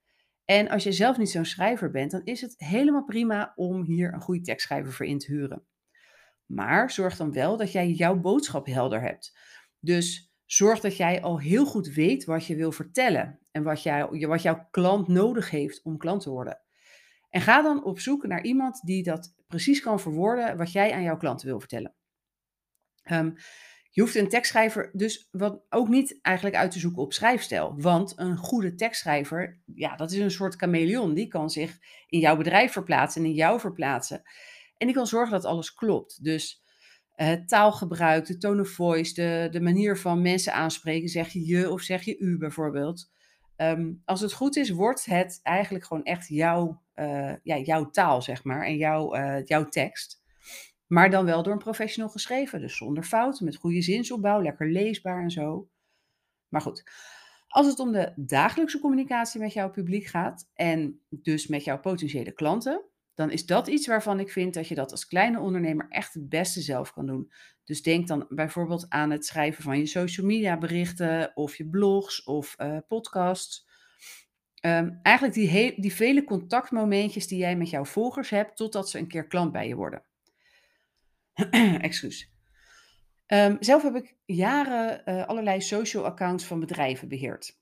En 0.46 0.70
als 0.70 0.84
je 0.84 0.92
zelf 0.92 1.18
niet 1.18 1.30
zo'n 1.30 1.46
schrijver 1.46 1.92
bent, 1.92 2.12
dan 2.12 2.24
is 2.24 2.42
het 2.42 2.54
helemaal 2.58 3.04
prima 3.04 3.54
om 3.56 3.84
hier 3.84 4.14
een 4.14 4.22
goede 4.22 4.42
tekstschrijver 4.42 4.94
voor 4.94 5.06
in 5.06 5.20
te 5.20 5.32
huren. 5.32 5.66
Maar 6.46 6.92
zorg 6.92 7.18
dan 7.18 7.32
wel 7.32 7.58
dat 7.58 7.72
jij 7.72 7.90
jouw 7.90 8.20
boodschap 8.20 8.66
helder 8.66 9.02
hebt. 9.02 9.38
Dus 9.80 10.34
zorg 10.46 10.80
dat 10.80 10.98
jij 10.98 11.22
al 11.22 11.40
heel 11.40 11.66
goed 11.66 11.88
weet 11.88 12.26
wat 12.26 12.46
je 12.46 12.56
wil 12.56 12.72
vertellen 12.72 13.40
en 13.52 13.64
wat, 13.64 13.84
jij, 13.84 14.08
wat 14.10 14.42
jouw 14.42 14.68
klant 14.72 15.08
nodig 15.08 15.50
heeft 15.50 15.84
om 15.84 15.98
klant 15.98 16.22
te 16.22 16.30
worden. 16.30 16.62
En 17.30 17.42
ga 17.42 17.62
dan 17.62 17.84
op 17.84 18.00
zoek 18.00 18.28
naar 18.28 18.44
iemand 18.44 18.82
die 18.86 19.04
dat 19.04 19.36
precies 19.48 19.82
kan 19.82 20.00
verwoorden 20.00 20.58
wat 20.58 20.72
jij 20.72 20.94
aan 20.94 21.04
jouw 21.04 21.18
klanten 21.18 21.48
wil 21.48 21.60
vertellen. 21.60 21.96
Um, 23.12 23.36
je 23.96 24.02
hoeft 24.02 24.16
een 24.16 24.30
tekstschrijver 24.30 24.90
dus 24.94 25.28
wat 25.32 25.62
ook 25.70 25.88
niet 25.88 26.20
eigenlijk 26.22 26.56
uit 26.56 26.72
te 26.72 26.80
zoeken 26.80 27.02
op 27.02 27.14
schrijfstijl. 27.14 27.74
Want 27.78 28.14
een 28.16 28.38
goede 28.38 28.76
tekstschrijver, 28.76 29.62
ja, 29.76 29.96
dat 29.96 30.12
is 30.12 30.20
een 30.20 30.32
soort 30.32 30.56
chameleon. 30.56 31.14
Die 31.14 31.28
kan 31.28 31.50
zich 31.50 31.78
in 32.08 32.20
jouw 32.20 32.38
bedrijf 32.38 32.72
verplaatsen 32.72 33.22
en 33.22 33.28
in 33.28 33.34
jou 33.34 33.60
verplaatsen. 33.60 34.22
En 34.78 34.88
die 34.88 34.96
kan 34.96 35.08
zorgen 35.08 35.32
dat 35.32 35.46
alles 35.46 35.74
klopt. 35.74 36.24
Dus 36.24 36.64
uh, 37.18 37.32
taalgebruik, 37.46 38.26
de 38.26 38.38
tone 38.38 38.62
of 38.62 38.70
voice, 38.70 39.14
de, 39.14 39.48
de 39.52 39.62
manier 39.62 39.98
van 39.98 40.22
mensen 40.22 40.54
aanspreken. 40.54 41.10
Zeg 41.10 41.30
je 41.34 41.46
je 41.46 41.72
of 41.72 41.82
zeg 41.82 42.04
je 42.04 42.18
u 42.18 42.38
bijvoorbeeld. 42.38 43.12
Um, 43.58 44.02
als 44.06 44.22
het 44.22 44.34
goed 44.34 44.56
is, 44.56 44.70
wordt 44.70 45.06
het 45.06 45.40
eigenlijk 45.44 45.86
gewoon 45.86 46.04
echt 46.04 46.28
jouw, 46.28 46.82
uh, 46.96 47.34
ja, 47.44 47.58
jouw 47.58 47.90
taal, 47.90 48.22
zeg 48.22 48.44
maar. 48.44 48.66
En 48.66 48.78
jouw, 48.78 49.16
uh, 49.16 49.46
jouw 49.46 49.66
tekst. 49.66 50.24
Maar 50.88 51.10
dan 51.10 51.26
wel 51.26 51.44
door 51.44 51.54
een 51.54 51.60
professional 51.60 52.10
geschreven. 52.10 52.62
Dus 52.62 52.78
zonder 52.78 53.04
fouten, 53.04 53.46
met 53.46 53.56
goede 53.56 53.82
zinsopbouw, 53.82 54.42
lekker 54.42 54.72
leesbaar 54.72 55.22
en 55.22 55.32
zo. 55.32 55.70
Maar 56.48 56.62
goed, 56.62 56.84
als 57.48 57.68
het 57.68 57.80
om 57.80 57.92
de 57.92 58.14
dagelijkse 58.16 58.80
communicatie 58.80 59.40
met 59.40 59.54
jouw 59.54 59.70
publiek 59.70 60.06
gaat 60.06 60.50
en 60.54 61.02
dus 61.10 61.48
met 61.48 61.64
jouw 61.64 61.80
potentiële 61.80 62.32
klanten, 62.32 62.86
dan 63.14 63.32
is 63.32 63.46
dat 63.46 63.68
iets 63.68 63.88
waarvan 63.88 64.20
ik 64.20 64.32
vind 64.32 64.54
dat 64.54 64.68
je 64.68 64.76
dat 64.76 64.92
als 64.92 65.08
kleine 65.08 65.40
ondernemer 65.40 65.86
echt 65.90 66.14
het 66.14 66.30
beste 66.30 66.62
zelf 66.62 66.94
kan 66.94 67.06
doen. 67.06 67.32
Dus 67.64 67.82
denk 67.82 68.08
dan 68.08 68.26
bijvoorbeeld 68.30 68.86
aan 68.90 69.12
het 69.12 69.26
schrijven 69.26 69.64
van 69.64 69.78
je 69.78 69.86
social 69.86 70.26
media 70.26 70.58
berichten 70.58 71.32
of 71.36 71.56
je 71.56 71.70
blogs 71.70 72.24
of 72.24 72.56
uh, 72.58 72.78
podcasts. 72.88 73.68
Um, 74.66 75.00
eigenlijk 75.02 75.36
die, 75.36 75.80
die 75.82 75.94
vele 75.94 76.24
contactmomentjes 76.24 77.28
die 77.28 77.40
jij 77.40 77.56
met 77.56 77.70
jouw 77.70 77.86
volgers 77.86 78.30
hebt 78.30 78.58
totdat 78.58 78.90
ze 78.90 78.98
een 78.98 79.08
keer 79.08 79.28
klant 79.28 79.52
bij 79.52 79.68
je 79.68 79.76
worden. 79.76 80.04
Excuus. 81.82 82.34
Um, 83.28 83.58
zelf 83.60 83.84
heb 83.84 83.96
ik 83.96 84.16
jaren 84.26 85.02
uh, 85.06 85.26
allerlei 85.26 85.62
social 85.62 86.06
accounts 86.06 86.46
van 86.46 86.60
bedrijven 86.60 87.08
beheerd. 87.08 87.60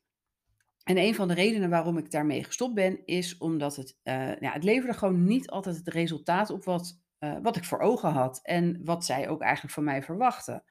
En 0.84 0.98
een 0.98 1.16
van 1.16 1.28
de 1.28 1.34
redenen 1.34 1.70
waarom 1.70 1.98
ik 1.98 2.12
daarmee 2.12 2.44
gestopt 2.44 2.74
ben, 2.74 3.06
is 3.06 3.38
omdat 3.38 3.76
het, 3.76 4.00
uh, 4.04 4.40
ja, 4.40 4.52
het 4.52 4.64
leverde 4.64 4.98
gewoon 4.98 5.24
niet 5.24 5.50
altijd 5.50 5.76
het 5.76 5.88
resultaat 5.88 6.50
op 6.50 6.64
wat, 6.64 7.02
uh, 7.20 7.38
wat 7.42 7.56
ik 7.56 7.64
voor 7.64 7.80
ogen 7.80 8.12
had. 8.12 8.40
En 8.44 8.82
wat 8.84 9.06
zij 9.06 9.30
ook 9.30 9.42
eigenlijk 9.42 9.74
van 9.74 9.84
mij 9.84 10.04
verwachten. 10.04 10.64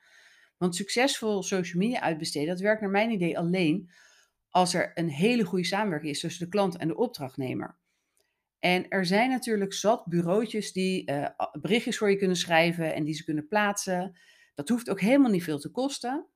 Want 0.56 0.76
succesvol 0.76 1.42
social 1.42 1.82
media 1.82 2.00
uitbesteden, 2.00 2.48
dat 2.48 2.60
werkt 2.60 2.80
naar 2.80 2.90
mijn 2.90 3.10
idee 3.10 3.38
alleen 3.38 3.90
als 4.50 4.74
er 4.74 4.90
een 4.94 5.08
hele 5.08 5.44
goede 5.44 5.64
samenwerking 5.64 6.12
is 6.12 6.20
tussen 6.20 6.44
de 6.44 6.50
klant 6.50 6.76
en 6.76 6.88
de 6.88 6.96
opdrachtnemer. 6.96 7.78
En 8.62 8.88
er 8.88 9.06
zijn 9.06 9.30
natuurlijk 9.30 9.72
zat 9.72 10.06
bureautjes 10.06 10.72
die 10.72 11.10
uh, 11.10 11.28
berichtjes 11.60 11.98
voor 11.98 12.10
je 12.10 12.16
kunnen 12.16 12.36
schrijven 12.36 12.94
en 12.94 13.04
die 13.04 13.14
ze 13.14 13.24
kunnen 13.24 13.48
plaatsen. 13.48 14.18
Dat 14.54 14.68
hoeft 14.68 14.90
ook 14.90 15.00
helemaal 15.00 15.30
niet 15.30 15.44
veel 15.44 15.58
te 15.58 15.70
kosten. 15.70 16.26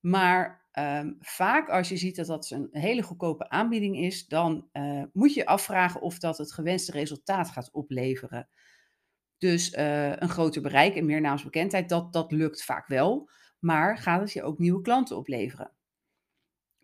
Maar 0.00 0.68
um, 0.72 1.16
vaak 1.20 1.68
als 1.68 1.88
je 1.88 1.96
ziet 1.96 2.16
dat 2.16 2.26
dat 2.26 2.50
een 2.50 2.68
hele 2.70 3.02
goedkope 3.02 3.48
aanbieding 3.48 3.96
is, 3.98 4.26
dan 4.26 4.68
uh, 4.72 5.02
moet 5.12 5.34
je 5.34 5.46
afvragen 5.46 6.00
of 6.00 6.18
dat 6.18 6.38
het 6.38 6.52
gewenste 6.52 6.92
resultaat 6.92 7.50
gaat 7.50 7.72
opleveren. 7.72 8.48
Dus 9.38 9.72
uh, 9.72 10.16
een 10.16 10.28
groter 10.28 10.62
bereik 10.62 10.94
en 10.96 11.06
meer 11.06 11.20
naamsbekendheid, 11.20 11.88
dat, 11.88 12.12
dat 12.12 12.32
lukt 12.32 12.64
vaak 12.64 12.86
wel. 12.86 13.30
Maar 13.58 13.98
gaat 13.98 14.20
het 14.20 14.32
je 14.32 14.42
ook 14.42 14.58
nieuwe 14.58 14.80
klanten 14.80 15.16
opleveren? 15.16 15.70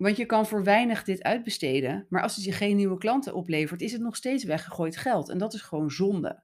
Want 0.00 0.16
je 0.16 0.26
kan 0.26 0.46
voor 0.46 0.64
weinig 0.64 1.04
dit 1.04 1.22
uitbesteden, 1.22 2.06
maar 2.08 2.22
als 2.22 2.36
het 2.36 2.44
je 2.44 2.52
geen 2.52 2.76
nieuwe 2.76 2.98
klanten 2.98 3.34
oplevert, 3.34 3.80
is 3.80 3.92
het 3.92 4.00
nog 4.00 4.16
steeds 4.16 4.44
weggegooid 4.44 4.96
geld. 4.96 5.28
En 5.28 5.38
dat 5.38 5.54
is 5.54 5.60
gewoon 5.60 5.90
zonde. 5.90 6.42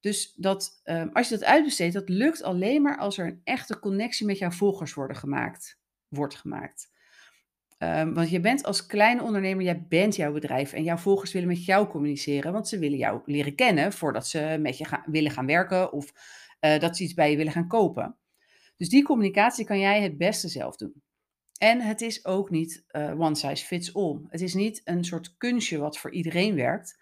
Dus 0.00 0.34
dat, 0.34 0.80
um, 0.84 1.10
als 1.12 1.28
je 1.28 1.34
dat 1.34 1.44
uitbesteedt, 1.44 1.94
dat 1.94 2.08
lukt 2.08 2.42
alleen 2.42 2.82
maar 2.82 2.98
als 2.98 3.18
er 3.18 3.26
een 3.26 3.40
echte 3.44 3.78
connectie 3.78 4.26
met 4.26 4.38
jouw 4.38 4.50
volgers 4.50 4.94
worden 4.94 5.16
gemaakt, 5.16 5.80
wordt 6.08 6.34
gemaakt. 6.34 6.90
Um, 7.78 8.14
want 8.14 8.30
je 8.30 8.40
bent 8.40 8.64
als 8.64 8.86
kleine 8.86 9.22
ondernemer, 9.22 9.64
jij 9.64 9.86
bent 9.88 10.16
jouw 10.16 10.32
bedrijf 10.32 10.72
en 10.72 10.84
jouw 10.84 10.96
volgers 10.96 11.32
willen 11.32 11.48
met 11.48 11.64
jou 11.64 11.88
communiceren, 11.88 12.52
want 12.52 12.68
ze 12.68 12.78
willen 12.78 12.98
jou 12.98 13.22
leren 13.24 13.54
kennen 13.54 13.92
voordat 13.92 14.26
ze 14.26 14.56
met 14.60 14.78
je 14.78 14.86
willen 15.04 15.30
gaan 15.30 15.46
werken 15.46 15.92
of 15.92 16.12
uh, 16.60 16.78
dat 16.78 16.96
ze 16.96 17.02
iets 17.02 17.14
bij 17.14 17.30
je 17.30 17.36
willen 17.36 17.52
gaan 17.52 17.68
kopen. 17.68 18.16
Dus 18.76 18.88
die 18.88 19.02
communicatie 19.02 19.64
kan 19.64 19.78
jij 19.78 20.02
het 20.02 20.18
beste 20.18 20.48
zelf 20.48 20.76
doen. 20.76 21.02
En 21.62 21.80
het 21.80 22.00
is 22.00 22.24
ook 22.24 22.50
niet 22.50 22.84
uh, 22.90 23.20
one 23.20 23.34
size 23.34 23.66
fits 23.66 23.94
all. 23.94 24.20
Het 24.28 24.40
is 24.40 24.54
niet 24.54 24.80
een 24.84 25.04
soort 25.04 25.36
kunstje 25.36 25.78
wat 25.78 25.98
voor 25.98 26.12
iedereen 26.12 26.54
werkt. 26.54 26.98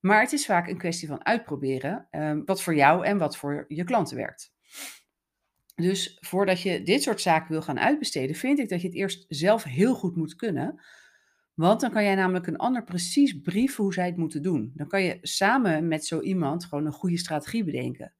Maar 0.00 0.20
het 0.20 0.32
is 0.32 0.46
vaak 0.46 0.68
een 0.68 0.78
kwestie 0.78 1.08
van 1.08 1.24
uitproberen 1.24 2.08
um, 2.10 2.44
wat 2.44 2.62
voor 2.62 2.74
jou 2.74 3.04
en 3.04 3.18
wat 3.18 3.36
voor 3.36 3.64
je 3.68 3.84
klanten 3.84 4.16
werkt. 4.16 4.52
Dus 5.74 6.18
voordat 6.20 6.60
je 6.60 6.82
dit 6.82 7.02
soort 7.02 7.20
zaken 7.20 7.50
wil 7.50 7.62
gaan 7.62 7.78
uitbesteden, 7.78 8.36
vind 8.36 8.58
ik 8.58 8.68
dat 8.68 8.80
je 8.80 8.86
het 8.86 8.96
eerst 8.96 9.24
zelf 9.28 9.62
heel 9.62 9.94
goed 9.94 10.16
moet 10.16 10.34
kunnen. 10.34 10.82
Want 11.54 11.80
dan 11.80 11.90
kan 11.90 12.04
jij 12.04 12.14
namelijk 12.14 12.46
een 12.46 12.56
ander 12.56 12.84
precies 12.84 13.40
brieven 13.40 13.84
hoe 13.84 13.94
zij 13.94 14.06
het 14.06 14.16
moeten 14.16 14.42
doen. 14.42 14.72
Dan 14.74 14.88
kan 14.88 15.02
je 15.02 15.18
samen 15.22 15.88
met 15.88 16.06
zo 16.06 16.20
iemand 16.20 16.64
gewoon 16.64 16.86
een 16.86 16.92
goede 16.92 17.18
strategie 17.18 17.64
bedenken. 17.64 18.14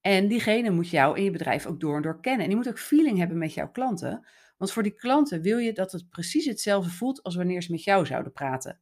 En 0.00 0.28
diegene 0.28 0.70
moet 0.70 0.90
jou 0.90 1.16
en 1.16 1.24
je 1.24 1.30
bedrijf 1.30 1.66
ook 1.66 1.80
door 1.80 1.96
en 1.96 2.02
door 2.02 2.20
kennen. 2.20 2.42
En 2.42 2.48
die 2.48 2.56
moet 2.56 2.68
ook 2.68 2.78
feeling 2.78 3.18
hebben 3.18 3.38
met 3.38 3.54
jouw 3.54 3.70
klanten. 3.70 4.26
Want 4.56 4.72
voor 4.72 4.82
die 4.82 4.94
klanten 4.94 5.40
wil 5.40 5.58
je 5.58 5.72
dat 5.72 5.92
het 5.92 6.08
precies 6.08 6.44
hetzelfde 6.44 6.90
voelt 6.90 7.22
als 7.22 7.34
wanneer 7.34 7.62
ze 7.62 7.70
met 7.70 7.84
jou 7.84 8.06
zouden 8.06 8.32
praten. 8.32 8.80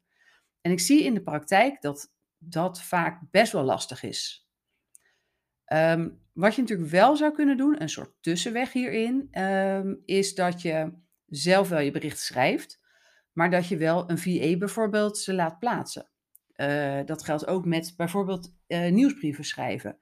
En 0.61 0.71
ik 0.71 0.81
zie 0.81 1.05
in 1.05 1.15
de 1.15 1.23
praktijk 1.23 1.81
dat 1.81 2.13
dat 2.39 2.83
vaak 2.83 3.21
best 3.31 3.53
wel 3.53 3.63
lastig 3.63 4.03
is. 4.03 4.49
Ehm, 5.65 6.11
wat 6.33 6.55
je 6.55 6.61
natuurlijk 6.61 6.91
wel 6.91 7.17
zou 7.17 7.33
kunnen 7.33 7.57
doen, 7.57 7.83
een 7.83 7.89
soort 7.89 8.13
tussenweg 8.21 8.73
hierin, 8.73 9.29
ehm, 9.31 9.95
is 10.05 10.35
dat 10.35 10.63
je 10.63 10.93
zelf 11.27 11.69
wel 11.69 11.81
je 11.81 11.91
bericht 11.91 12.19
schrijft, 12.19 12.81
maar 13.33 13.51
dat 13.51 13.67
je 13.67 13.77
wel 13.77 14.11
een 14.11 14.19
VA 14.19 14.57
bijvoorbeeld 14.57 15.19
ze 15.19 15.35
laat 15.35 15.59
plaatsen. 15.59 16.07
Uh, 16.57 17.01
dat 17.05 17.25
geldt 17.25 17.47
ook 17.47 17.65
met 17.65 17.95
bijvoorbeeld 17.97 18.55
uh, 18.69 18.91
nieuwsbrieven 18.91 19.45
schrijven. 19.45 19.99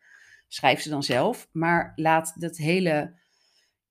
Schrijf 0.49 0.81
ze 0.81 0.89
dan 0.89 1.03
zelf, 1.03 1.49
maar 1.53 1.93
laat 1.97 2.41
dat 2.41 2.57
hele, 2.57 3.19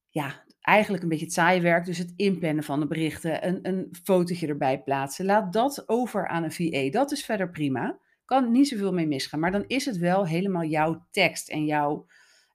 ja, 0.10 0.44
eigenlijk 0.70 1.04
een 1.04 1.10
beetje 1.10 1.26
het 1.26 1.34
saaie 1.34 1.62
werk, 1.62 1.86
dus 1.86 1.98
het 1.98 2.14
inplannen 2.16 2.64
van 2.64 2.80
de 2.80 2.88
berichten, 2.88 3.48
een, 3.48 3.60
een 3.62 3.96
fotootje 4.04 4.48
erbij 4.48 4.82
plaatsen. 4.82 5.26
Laat 5.26 5.54
dat 5.54 5.84
over 5.90 6.28
aan 6.28 6.44
een 6.44 6.52
VA. 6.52 6.90
Dat 6.90 7.12
is 7.12 7.26
verder 7.26 7.50
prima. 7.50 8.00
Kan 8.26 8.52
niet 8.52 8.68
zoveel 8.68 8.94
mee 8.94 9.08
misgaan, 9.08 9.40
maar 9.40 9.52
dan 9.52 9.64
is 9.68 9.86
het 9.86 9.98
wel 9.98 10.28
helemaal 10.28 10.64
jouw 10.64 11.08
tekst 11.12 11.50
en 11.50 11.66
jouw, 11.66 12.06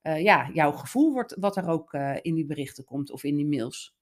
uh, 0.03 0.23
ja, 0.23 0.51
jouw 0.53 0.73
gevoel 0.73 1.13
wordt, 1.13 1.37
wat 1.39 1.57
er 1.57 1.69
ook 1.69 1.93
in 2.23 2.35
die 2.35 2.47
berichten 2.47 2.85
komt 2.85 3.11
of 3.11 3.25
in 3.25 3.37
die 3.37 3.47
mails. 3.47 3.97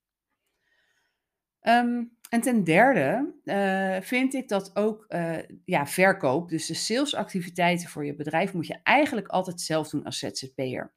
Um, 1.62 2.16
en 2.28 2.40
ten 2.40 2.64
derde 2.64 3.34
uh, 3.44 4.00
vind 4.00 4.34
ik 4.34 4.48
dat 4.48 4.76
ook 4.76 5.06
ja, 5.64 5.86
verkoop, 5.86 6.48
dus 6.48 6.66
de 6.66 6.74
salesactiviteiten 6.74 7.88
voor 7.88 8.04
je 8.04 8.14
bedrijf, 8.14 8.52
moet 8.52 8.66
je 8.66 8.80
eigenlijk 8.82 9.28
altijd 9.28 9.60
zelf 9.60 9.88
doen 9.88 10.04
als 10.04 10.18
ZZP'er. 10.18 10.92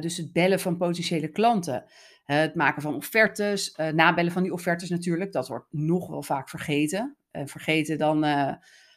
Dus 0.00 0.16
het 0.16 0.32
bellen 0.32 0.60
van 0.60 0.76
potentiële 0.76 1.28
klanten, 1.28 1.84
het 2.24 2.54
maken 2.54 2.82
van 2.82 2.94
offertes, 2.94 3.76
nabellen 3.76 4.32
van 4.32 4.42
die 4.42 4.52
offertes 4.52 4.88
natuurlijk, 4.88 5.32
dat 5.32 5.48
wordt 5.48 5.66
nog 5.70 6.08
wel 6.08 6.22
vaak 6.22 6.48
vergeten. 6.48 7.16
vergeten 7.44 7.98
dan 7.98 8.24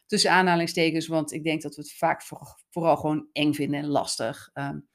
tussen 0.05 0.31
aanhalingstekens, 0.31 1.07
want 1.07 1.31
ik 1.31 1.43
denk 1.43 1.61
dat 1.61 1.75
we 1.75 1.81
het 1.81 1.93
vaak 1.93 2.21
voor, 2.21 2.59
vooral 2.69 2.97
gewoon 2.97 3.27
eng 3.31 3.53
vinden 3.53 3.79
en 3.79 3.87
lastig. 3.87 4.49
Um, 4.53 4.87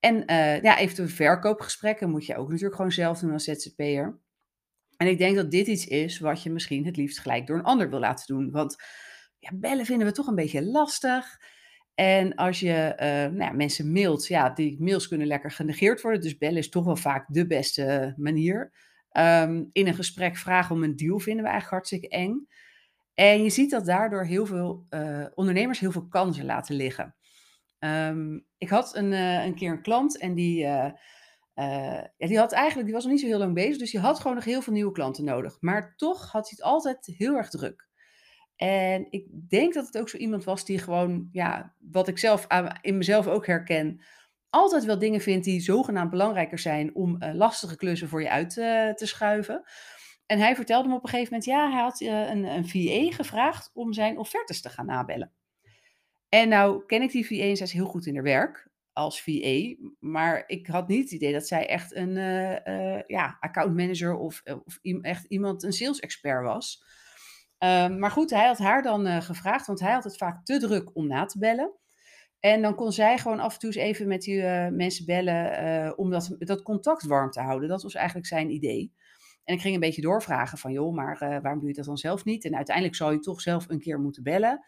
en 0.00 0.22
ja, 0.62 0.78
eventueel 0.78 1.08
verkoopgesprekken 1.08 2.10
moet 2.10 2.26
je 2.26 2.36
ook 2.36 2.48
natuurlijk 2.48 2.76
gewoon 2.76 2.92
zelf 2.92 3.18
doen 3.18 3.32
als 3.32 3.44
ZZP'er. 3.44 4.20
En 4.96 5.06
ik 5.06 5.18
denk 5.18 5.36
dat 5.36 5.50
dit 5.50 5.66
iets 5.66 5.86
is 5.86 6.18
wat 6.18 6.42
je 6.42 6.50
misschien 6.50 6.86
het 6.86 6.96
liefst 6.96 7.18
gelijk 7.18 7.46
door 7.46 7.58
een 7.58 7.64
ander 7.64 7.90
wil 7.90 7.98
laten 7.98 8.36
doen. 8.36 8.50
Want 8.50 8.76
ja, 9.38 9.50
bellen 9.54 9.86
vinden 9.86 10.06
we 10.06 10.12
toch 10.12 10.26
een 10.26 10.34
beetje 10.34 10.64
lastig. 10.64 11.40
En 11.94 12.34
als 12.34 12.60
je 12.60 12.96
uh, 13.00 13.38
nou 13.38 13.56
mensen 13.56 13.92
mailt, 13.92 14.26
ja, 14.26 14.50
die 14.50 14.76
mails 14.80 15.08
kunnen 15.08 15.26
lekker 15.26 15.50
genegeerd 15.50 16.00
worden. 16.00 16.20
Dus 16.20 16.38
bellen 16.38 16.58
is 16.58 16.68
toch 16.68 16.84
wel 16.84 16.96
vaak 16.96 17.26
de 17.28 17.46
beste 17.46 18.14
manier. 18.16 18.72
Um, 19.12 19.68
in 19.72 19.86
een 19.86 19.94
gesprek 19.94 20.36
vragen 20.36 20.74
om 20.74 20.82
een 20.82 20.96
deal 20.96 21.18
vinden 21.18 21.44
we 21.44 21.50
eigenlijk 21.50 21.70
hartstikke 21.70 22.08
eng. 22.08 22.48
En 23.14 23.42
je 23.42 23.50
ziet 23.50 23.70
dat 23.70 23.86
daardoor 23.86 24.24
heel 24.24 24.46
veel 24.46 24.86
uh, 24.90 25.26
ondernemers 25.34 25.78
heel 25.78 25.92
veel 25.92 26.08
kansen 26.08 26.44
laten 26.44 26.74
liggen. 26.74 27.14
Um, 27.78 28.46
ik 28.58 28.68
had 28.68 28.96
een, 28.96 29.12
een 29.12 29.54
keer 29.54 29.70
een 29.70 29.82
klant 29.82 30.18
en 30.18 30.34
die 30.34 30.66
ja, 31.54 32.26
die 32.28 32.38
had 32.38 32.52
eigenlijk, 32.52 32.86
die 32.86 32.94
was 32.94 33.04
nog 33.04 33.12
niet 33.12 33.22
zo 33.22 33.28
heel 33.28 33.38
lang 33.38 33.54
bezig, 33.54 33.78
dus 33.78 33.90
die 33.90 34.00
had 34.00 34.20
gewoon 34.20 34.36
nog 34.36 34.44
heel 34.44 34.62
veel 34.62 34.72
nieuwe 34.72 34.92
klanten 34.92 35.24
nodig. 35.24 35.56
Maar 35.60 35.96
toch 35.96 36.30
had 36.30 36.48
hij 36.48 36.52
het 36.56 36.62
altijd 36.62 37.06
heel 37.06 37.36
erg 37.36 37.50
druk. 37.50 37.88
En 38.62 39.06
ik 39.10 39.26
denk 39.48 39.74
dat 39.74 39.86
het 39.86 39.98
ook 39.98 40.08
zo 40.08 40.16
iemand 40.16 40.44
was 40.44 40.64
die 40.64 40.78
gewoon, 40.78 41.28
ja, 41.32 41.74
wat 41.78 42.08
ik 42.08 42.18
zelf 42.18 42.46
in 42.80 42.96
mezelf 42.96 43.26
ook 43.26 43.46
herken, 43.46 44.00
altijd 44.50 44.84
wel 44.84 44.98
dingen 44.98 45.20
vindt 45.20 45.44
die 45.44 45.60
zogenaamd 45.60 46.10
belangrijker 46.10 46.58
zijn 46.58 46.94
om 46.94 47.22
uh, 47.22 47.34
lastige 47.34 47.76
klussen 47.76 48.08
voor 48.08 48.22
je 48.22 48.30
uit 48.30 48.50
te 48.96 49.06
schuiven. 49.06 49.62
En 50.26 50.38
hij 50.38 50.54
vertelde 50.54 50.88
me 50.88 50.94
op 50.94 51.02
een 51.02 51.08
gegeven 51.08 51.32
moment, 51.32 51.50
ja, 51.50 51.70
hij 51.70 51.80
had 51.80 52.00
een, 52.00 52.44
een 52.44 52.68
VA 52.68 53.16
gevraagd 53.16 53.70
om 53.74 53.92
zijn 53.92 54.18
offertes 54.18 54.60
te 54.60 54.68
gaan 54.68 54.86
nabellen. 54.86 55.32
En 56.28 56.48
nou 56.48 56.86
ken 56.86 57.02
ik 57.02 57.10
die 57.10 57.26
VA 57.26 57.34
en 57.34 57.56
zij 57.56 57.66
is 57.66 57.72
heel 57.72 57.86
goed 57.86 58.06
in 58.06 58.14
haar 58.14 58.22
werk 58.22 58.68
als 58.92 59.22
VA. 59.22 59.74
Maar 59.98 60.44
ik 60.46 60.66
had 60.66 60.88
niet 60.88 61.02
het 61.02 61.12
idee 61.12 61.32
dat 61.32 61.46
zij 61.46 61.68
echt 61.68 61.94
een 61.94 62.16
uh, 62.16 63.00
ja, 63.06 63.36
accountmanager 63.40 64.16
of, 64.16 64.40
eh, 64.44 64.56
of 64.64 64.78
echt 65.00 65.24
iemand, 65.24 65.62
een 65.62 65.72
sales 65.72 66.00
expert 66.00 66.44
was. 66.44 66.84
Um, 67.64 67.98
maar 67.98 68.10
goed, 68.10 68.30
hij 68.30 68.46
had 68.46 68.58
haar 68.58 68.82
dan 68.82 69.06
uh, 69.06 69.20
gevraagd, 69.20 69.66
want 69.66 69.80
hij 69.80 69.92
had 69.92 70.04
het 70.04 70.16
vaak 70.16 70.44
te 70.44 70.58
druk 70.58 70.96
om 70.96 71.06
na 71.06 71.24
te 71.24 71.38
bellen. 71.38 71.72
En 72.40 72.62
dan 72.62 72.74
kon 72.74 72.92
zij 72.92 73.18
gewoon 73.18 73.40
af 73.40 73.52
en 73.52 73.58
toe 73.58 73.68
eens 73.68 73.78
even 73.78 74.08
met 74.08 74.22
die 74.22 74.42
mensen 74.70 75.06
bellen 75.06 75.98
om 75.98 76.10
dat, 76.10 76.36
dat 76.38 76.62
contact 76.62 77.06
warm 77.06 77.30
te 77.30 77.40
houden. 77.40 77.68
Dat 77.68 77.82
was 77.82 77.94
eigenlijk 77.94 78.26
zijn 78.26 78.50
idee. 78.50 78.92
En 79.44 79.54
ik 79.54 79.60
ging 79.60 79.74
een 79.74 79.80
beetje 79.80 80.02
doorvragen 80.02 80.58
van, 80.58 80.72
joh, 80.72 80.94
maar 80.94 81.18
waarom 81.18 81.58
doe 81.58 81.68
je 81.68 81.74
dat 81.74 81.84
dan 81.84 81.96
zelf 81.96 82.24
niet? 82.24 82.44
En 82.44 82.56
uiteindelijk 82.56 82.96
zou 82.96 83.12
je 83.12 83.18
toch 83.18 83.40
zelf 83.40 83.68
een 83.68 83.78
keer 83.78 84.00
moeten 84.00 84.22
bellen. 84.22 84.66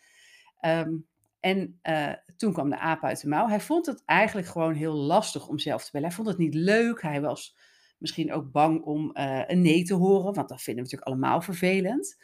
Um, 0.66 1.06
en 1.40 1.80
toen 2.36 2.52
kwam 2.52 2.70
de 2.70 2.78
aap 2.78 3.04
uit 3.04 3.20
de 3.20 3.28
mouw. 3.28 3.48
Hij 3.48 3.60
vond 3.60 3.86
het 3.86 4.02
eigenlijk 4.04 4.48
gewoon 4.48 4.74
heel 4.74 4.94
lastig 4.94 5.48
om 5.48 5.58
zelf 5.58 5.84
te 5.84 5.90
bellen. 5.92 6.06
Hij 6.06 6.16
vond 6.16 6.28
het 6.28 6.38
niet 6.38 6.54
leuk. 6.54 7.02
Hij 7.02 7.20
was 7.20 7.56
misschien 7.98 8.32
ook 8.32 8.52
bang 8.52 8.82
om 8.82 9.10
een 9.46 9.62
nee 9.62 9.82
te 9.82 9.94
horen, 9.94 10.34
want 10.34 10.48
dat 10.48 10.62
vinden 10.62 10.84
we 10.84 10.90
natuurlijk 10.90 11.08
allemaal 11.08 11.40
vervelend. 11.40 12.16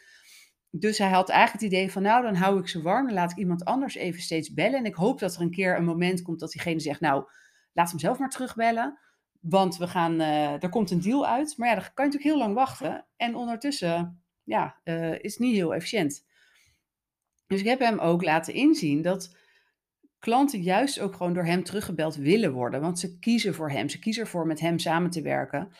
Dus 0.71 0.97
hij 0.97 1.09
had 1.09 1.29
eigenlijk 1.29 1.63
het 1.63 1.73
idee 1.73 1.91
van, 1.91 2.01
nou, 2.01 2.23
dan 2.23 2.35
hou 2.35 2.59
ik 2.59 2.67
ze 2.67 2.81
warm, 2.81 3.05
dan 3.05 3.13
laat 3.13 3.31
ik 3.31 3.37
iemand 3.37 3.65
anders 3.65 3.95
even 3.95 4.21
steeds 4.21 4.53
bellen. 4.53 4.79
En 4.79 4.85
ik 4.85 4.95
hoop 4.95 5.19
dat 5.19 5.35
er 5.35 5.41
een 5.41 5.51
keer 5.51 5.77
een 5.77 5.85
moment 5.85 6.21
komt 6.21 6.39
dat 6.39 6.51
diegene 6.51 6.79
zegt, 6.79 6.99
nou, 6.99 7.23
laat 7.73 7.89
hem 7.89 7.99
zelf 7.99 8.19
maar 8.19 8.29
terugbellen, 8.29 8.99
want 9.39 9.77
we 9.77 9.87
gaan, 9.87 10.21
uh, 10.21 10.63
er 10.63 10.69
komt 10.69 10.91
een 10.91 11.01
deal 11.01 11.27
uit. 11.27 11.53
Maar 11.57 11.67
ja, 11.67 11.75
dan 11.75 11.83
kan 11.83 12.05
je 12.05 12.11
natuurlijk 12.11 12.35
heel 12.35 12.37
lang 12.37 12.53
wachten. 12.55 13.05
En 13.15 13.35
ondertussen, 13.35 14.23
ja, 14.43 14.79
is 15.21 15.31
het 15.31 15.39
niet 15.39 15.55
heel 15.55 15.73
efficiënt. 15.73 16.25
Dus 17.47 17.59
ik 17.59 17.65
heb 17.65 17.79
hem 17.79 17.99
ook 17.99 18.23
laten 18.23 18.53
inzien 18.53 19.01
dat 19.01 19.35
klanten 20.19 20.61
juist 20.61 20.99
ook 20.99 21.15
gewoon 21.15 21.33
door 21.33 21.45
hem 21.45 21.63
teruggebeld 21.63 22.15
willen 22.15 22.53
worden. 22.53 22.81
Want 22.81 22.99
ze 22.99 23.19
kiezen 23.19 23.53
voor 23.53 23.71
hem. 23.71 23.89
Ze 23.89 23.99
kiezen 23.99 24.23
ervoor 24.23 24.47
met 24.47 24.59
hem 24.59 24.79
samen 24.79 25.09
te 25.09 25.21
werken. 25.21 25.71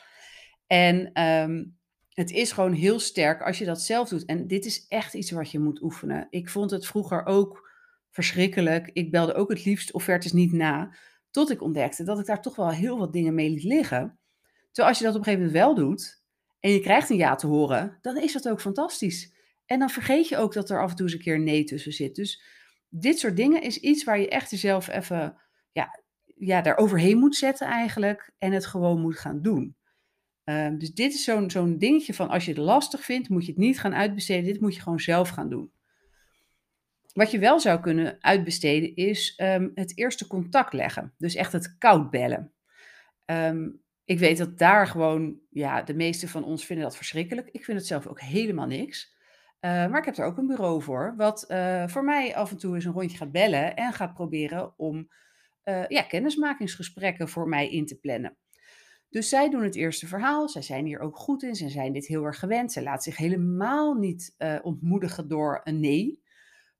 En 0.68 1.22
um, 1.24 1.80
het 2.14 2.32
is 2.32 2.52
gewoon 2.52 2.74
heel 2.74 3.00
sterk 3.00 3.42
als 3.42 3.58
je 3.58 3.66
dat 3.66 3.82
zelf 3.82 4.10
doet. 4.10 4.26
En 4.26 4.48
dit 4.48 4.66
is 4.66 4.86
echt 4.88 5.14
iets 5.14 5.32
wat 5.32 5.52
je 5.52 5.60
moet 5.60 5.82
oefenen. 5.82 6.28
Ik 6.30 6.50
vond 6.50 6.72
het 6.72 6.86
vroeger 6.86 7.26
ook 7.26 7.70
verschrikkelijk. 8.10 8.90
Ik 8.94 9.12
belde 9.12 9.34
ook 9.34 9.50
het 9.50 9.66
liefst 9.66 9.94
offertes 9.94 10.32
niet 10.32 10.52
na. 10.52 10.96
Tot 11.32 11.52
ik 11.52 11.62
ontdekte 11.62 12.04
dat 12.04 12.20
ik 12.20 12.26
daar 12.26 12.42
toch 12.42 12.56
wel 12.56 12.70
heel 12.70 12.98
wat 12.98 13.14
dingen 13.14 13.34
mee 13.34 13.50
liet 13.50 13.64
liggen. 13.64 14.20
Terwijl 14.66 14.88
als 14.88 14.98
je 14.98 15.04
dat 15.04 15.16
op 15.16 15.20
een 15.20 15.26
gegeven 15.26 15.46
moment 15.46 15.66
wel 15.66 15.76
doet 15.76 16.24
en 16.60 16.72
je 16.72 16.80
krijgt 16.80 17.10
een 17.10 17.18
ja 17.18 17.36
te 17.36 17.48
horen, 17.48 17.98
dan 18.02 18.18
is 18.18 18.34
dat 18.34 18.50
ook 18.50 18.62
fantastisch. 18.62 19.34
En 19.66 19.80
dan 19.80 19.90
vergeet 19.90 20.28
je 20.28 20.38
ook 20.38 20.54
dat 20.54 20.70
er 20.70 20.82
af 20.82 20.90
en 20.90 20.96
toe 20.96 21.06
eens 21.06 21.16
een 21.16 21.22
keer 21.22 21.40
nee 21.40 21.64
tussen 21.64 21.92
zit. 21.92 22.16
Dus 22.16 22.44
dit 22.90 23.20
soort 23.20 23.36
dingen 23.36 23.62
is 23.62 23.78
iets 23.78 24.04
waar 24.04 24.20
je 24.20 24.30
echt 24.30 24.52
jezelf 24.52 24.88
even 24.88 25.42
ja, 25.72 26.02
ja, 26.36 26.62
daar 26.62 26.78
overheen 26.78 27.18
moet 27.18 27.36
zetten 27.36 27.68
eigenlijk. 27.68 28.32
En 28.38 28.52
het 28.52 28.66
gewoon 28.66 29.02
moet 29.02 29.20
gaan 29.20 29.42
doen. 29.42 29.76
Uh, 30.46 30.68
dus 30.78 30.94
dit 30.94 31.14
is 31.14 31.24
zo'n 31.48 31.78
dingetje 31.78 32.14
van 32.14 32.30
als 32.30 32.46
je 32.46 32.52
het 32.52 32.60
lastig 32.60 33.04
vindt, 33.04 33.30
moet 33.30 33.46
je 33.46 33.52
het 33.52 33.62
niet 33.62 33.80
gaan 33.80 33.94
uitbesteden. 33.94 34.44
Dit 34.44 34.62
moet 34.62 34.76
je 34.76 34.82
gewoon 34.82 35.00
zelf 35.00 35.30
gaan 35.30 35.50
doen. 35.50 35.72
Wat 37.14 37.32
je 37.32 37.40
wel 37.40 37.60
zou 37.60 37.80
kunnen 37.80 38.18
uitbesteden 38.20 38.96
is 38.96 39.40
um, 39.42 39.72
het 39.76 39.98
eerste 39.98 40.28
contact 40.28 40.74
leggen. 40.74 41.14
Dus 41.18 41.36
echt 41.36 41.52
het 41.52 41.78
koud 41.78 42.10
bellen. 42.10 42.52
Um, 43.26 43.82
ik 44.06 44.20
weet 44.20 44.38
dat 44.38 44.58
daar 44.58 44.88
gewoon, 44.88 45.40
ja, 45.50 45.82
de 45.82 45.94
meeste 45.94 46.28
van 46.28 46.44
ons 46.44 46.66
vinden 46.66 46.86
dat 46.86 46.96
verschrikkelijk. 46.96 47.50
Ik 47.52 47.66
vind 47.66 47.78
het 47.78 47.88
zelf 47.88 48.08
ook 48.08 48.22
helemaal 48.22 48.68
niks. 48.68 49.20
Maar 49.62 49.98
ik 49.98 50.06
heb 50.06 50.18
er 50.18 50.26
ook 50.26 50.38
een 50.38 50.48
bureau 50.48 50.82
voor, 50.82 51.14
wat 51.18 51.46
uh, 51.48 51.88
voor 51.88 52.04
mij 52.04 52.36
af 52.36 52.52
en 52.52 52.58
toe 52.58 52.76
eens 52.76 52.86
een 52.86 52.92
rondje 52.92 53.18
gaat 53.18 53.32
bellen 53.32 53.76
en 53.76 53.94
gaat 53.94 54.14
proberen 54.14 54.74
om 54.78 55.10
uh, 55.66 55.88
ja, 55.88 56.02
kennismakingsgesprekken 56.02 57.30
voor 57.30 57.48
mij 57.48 57.70
in 57.70 57.86
te 57.86 58.00
plannen. 58.00 58.38
Dus 59.12 59.30
zij 59.30 59.50
doen 59.50 59.64
het 59.64 59.76
eerste 59.76 60.08
verhaal, 60.08 60.50
zij 60.50 60.62
zijn 60.62 60.86
hier 60.86 61.00
ook 61.00 61.18
goed 61.18 61.44
in, 61.44 61.56
ze 61.56 61.70
zijn 61.70 61.94
dit 61.94 62.08
heel 62.08 62.24
erg 62.24 62.40
gewend. 62.40 62.72
Ze 62.72 62.82
laten 62.82 63.04
zich 63.04 63.18
helemaal 63.18 63.94
niet 63.94 64.36
ontmoedigen 64.62 65.28
door 65.28 65.62
een 65.64 65.80
nee. 65.80 66.24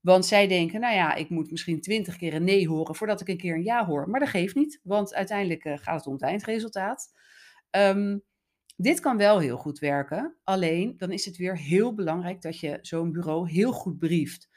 Want 0.00 0.26
zij 0.26 0.48
denken, 0.48 0.80
nou 0.80 0.94
ja, 0.94 1.14
ik 1.14 1.28
moet 1.28 1.50
misschien 1.50 1.80
twintig 1.80 2.16
keer 2.16 2.34
een 2.34 2.44
nee 2.44 2.68
horen 2.68 2.94
voordat 2.94 3.20
ik 3.20 3.28
een 3.28 3.36
keer 3.36 3.54
een 3.54 3.64
ja 3.64 3.86
hoor. 3.86 4.08
Maar 4.08 4.20
dat 4.20 4.28
geeft 4.28 4.54
niet, 4.54 4.80
want 4.82 5.14
uiteindelijk 5.14 5.62
gaat 5.62 5.98
het 5.98 6.06
om 6.06 6.12
het 6.12 6.22
eindresultaat. 6.22 7.12
Um, 7.70 8.22
dit 8.76 9.00
kan 9.00 9.16
wel 9.16 9.38
heel 9.38 9.56
goed 9.56 9.78
werken, 9.78 10.36
alleen 10.44 10.94
dan 10.96 11.12
is 11.12 11.24
het 11.24 11.36
weer 11.36 11.58
heel 11.58 11.94
belangrijk 11.94 12.42
dat 12.42 12.58
je 12.58 12.78
zo'n 12.80 13.12
bureau 13.12 13.50
heel 13.50 13.72
goed 13.72 13.98
brieft. 13.98 14.48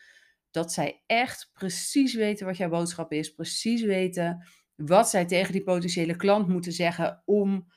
Dat 0.52 0.74
zij 0.74 1.04
echt 1.06 1.50
precies 1.54 2.14
weten 2.14 2.46
wat 2.46 2.58
jouw 2.58 2.70
boodschap 2.70 3.12
is, 3.12 3.34
precies 3.34 3.82
weten 3.82 4.48
wat 4.76 5.10
zij 5.10 5.26
tegen 5.26 5.52
die 5.52 5.64
potentiële 5.64 6.16
klant 6.16 6.48
moeten 6.48 6.72
zeggen 6.72 7.22
om, 7.26 7.68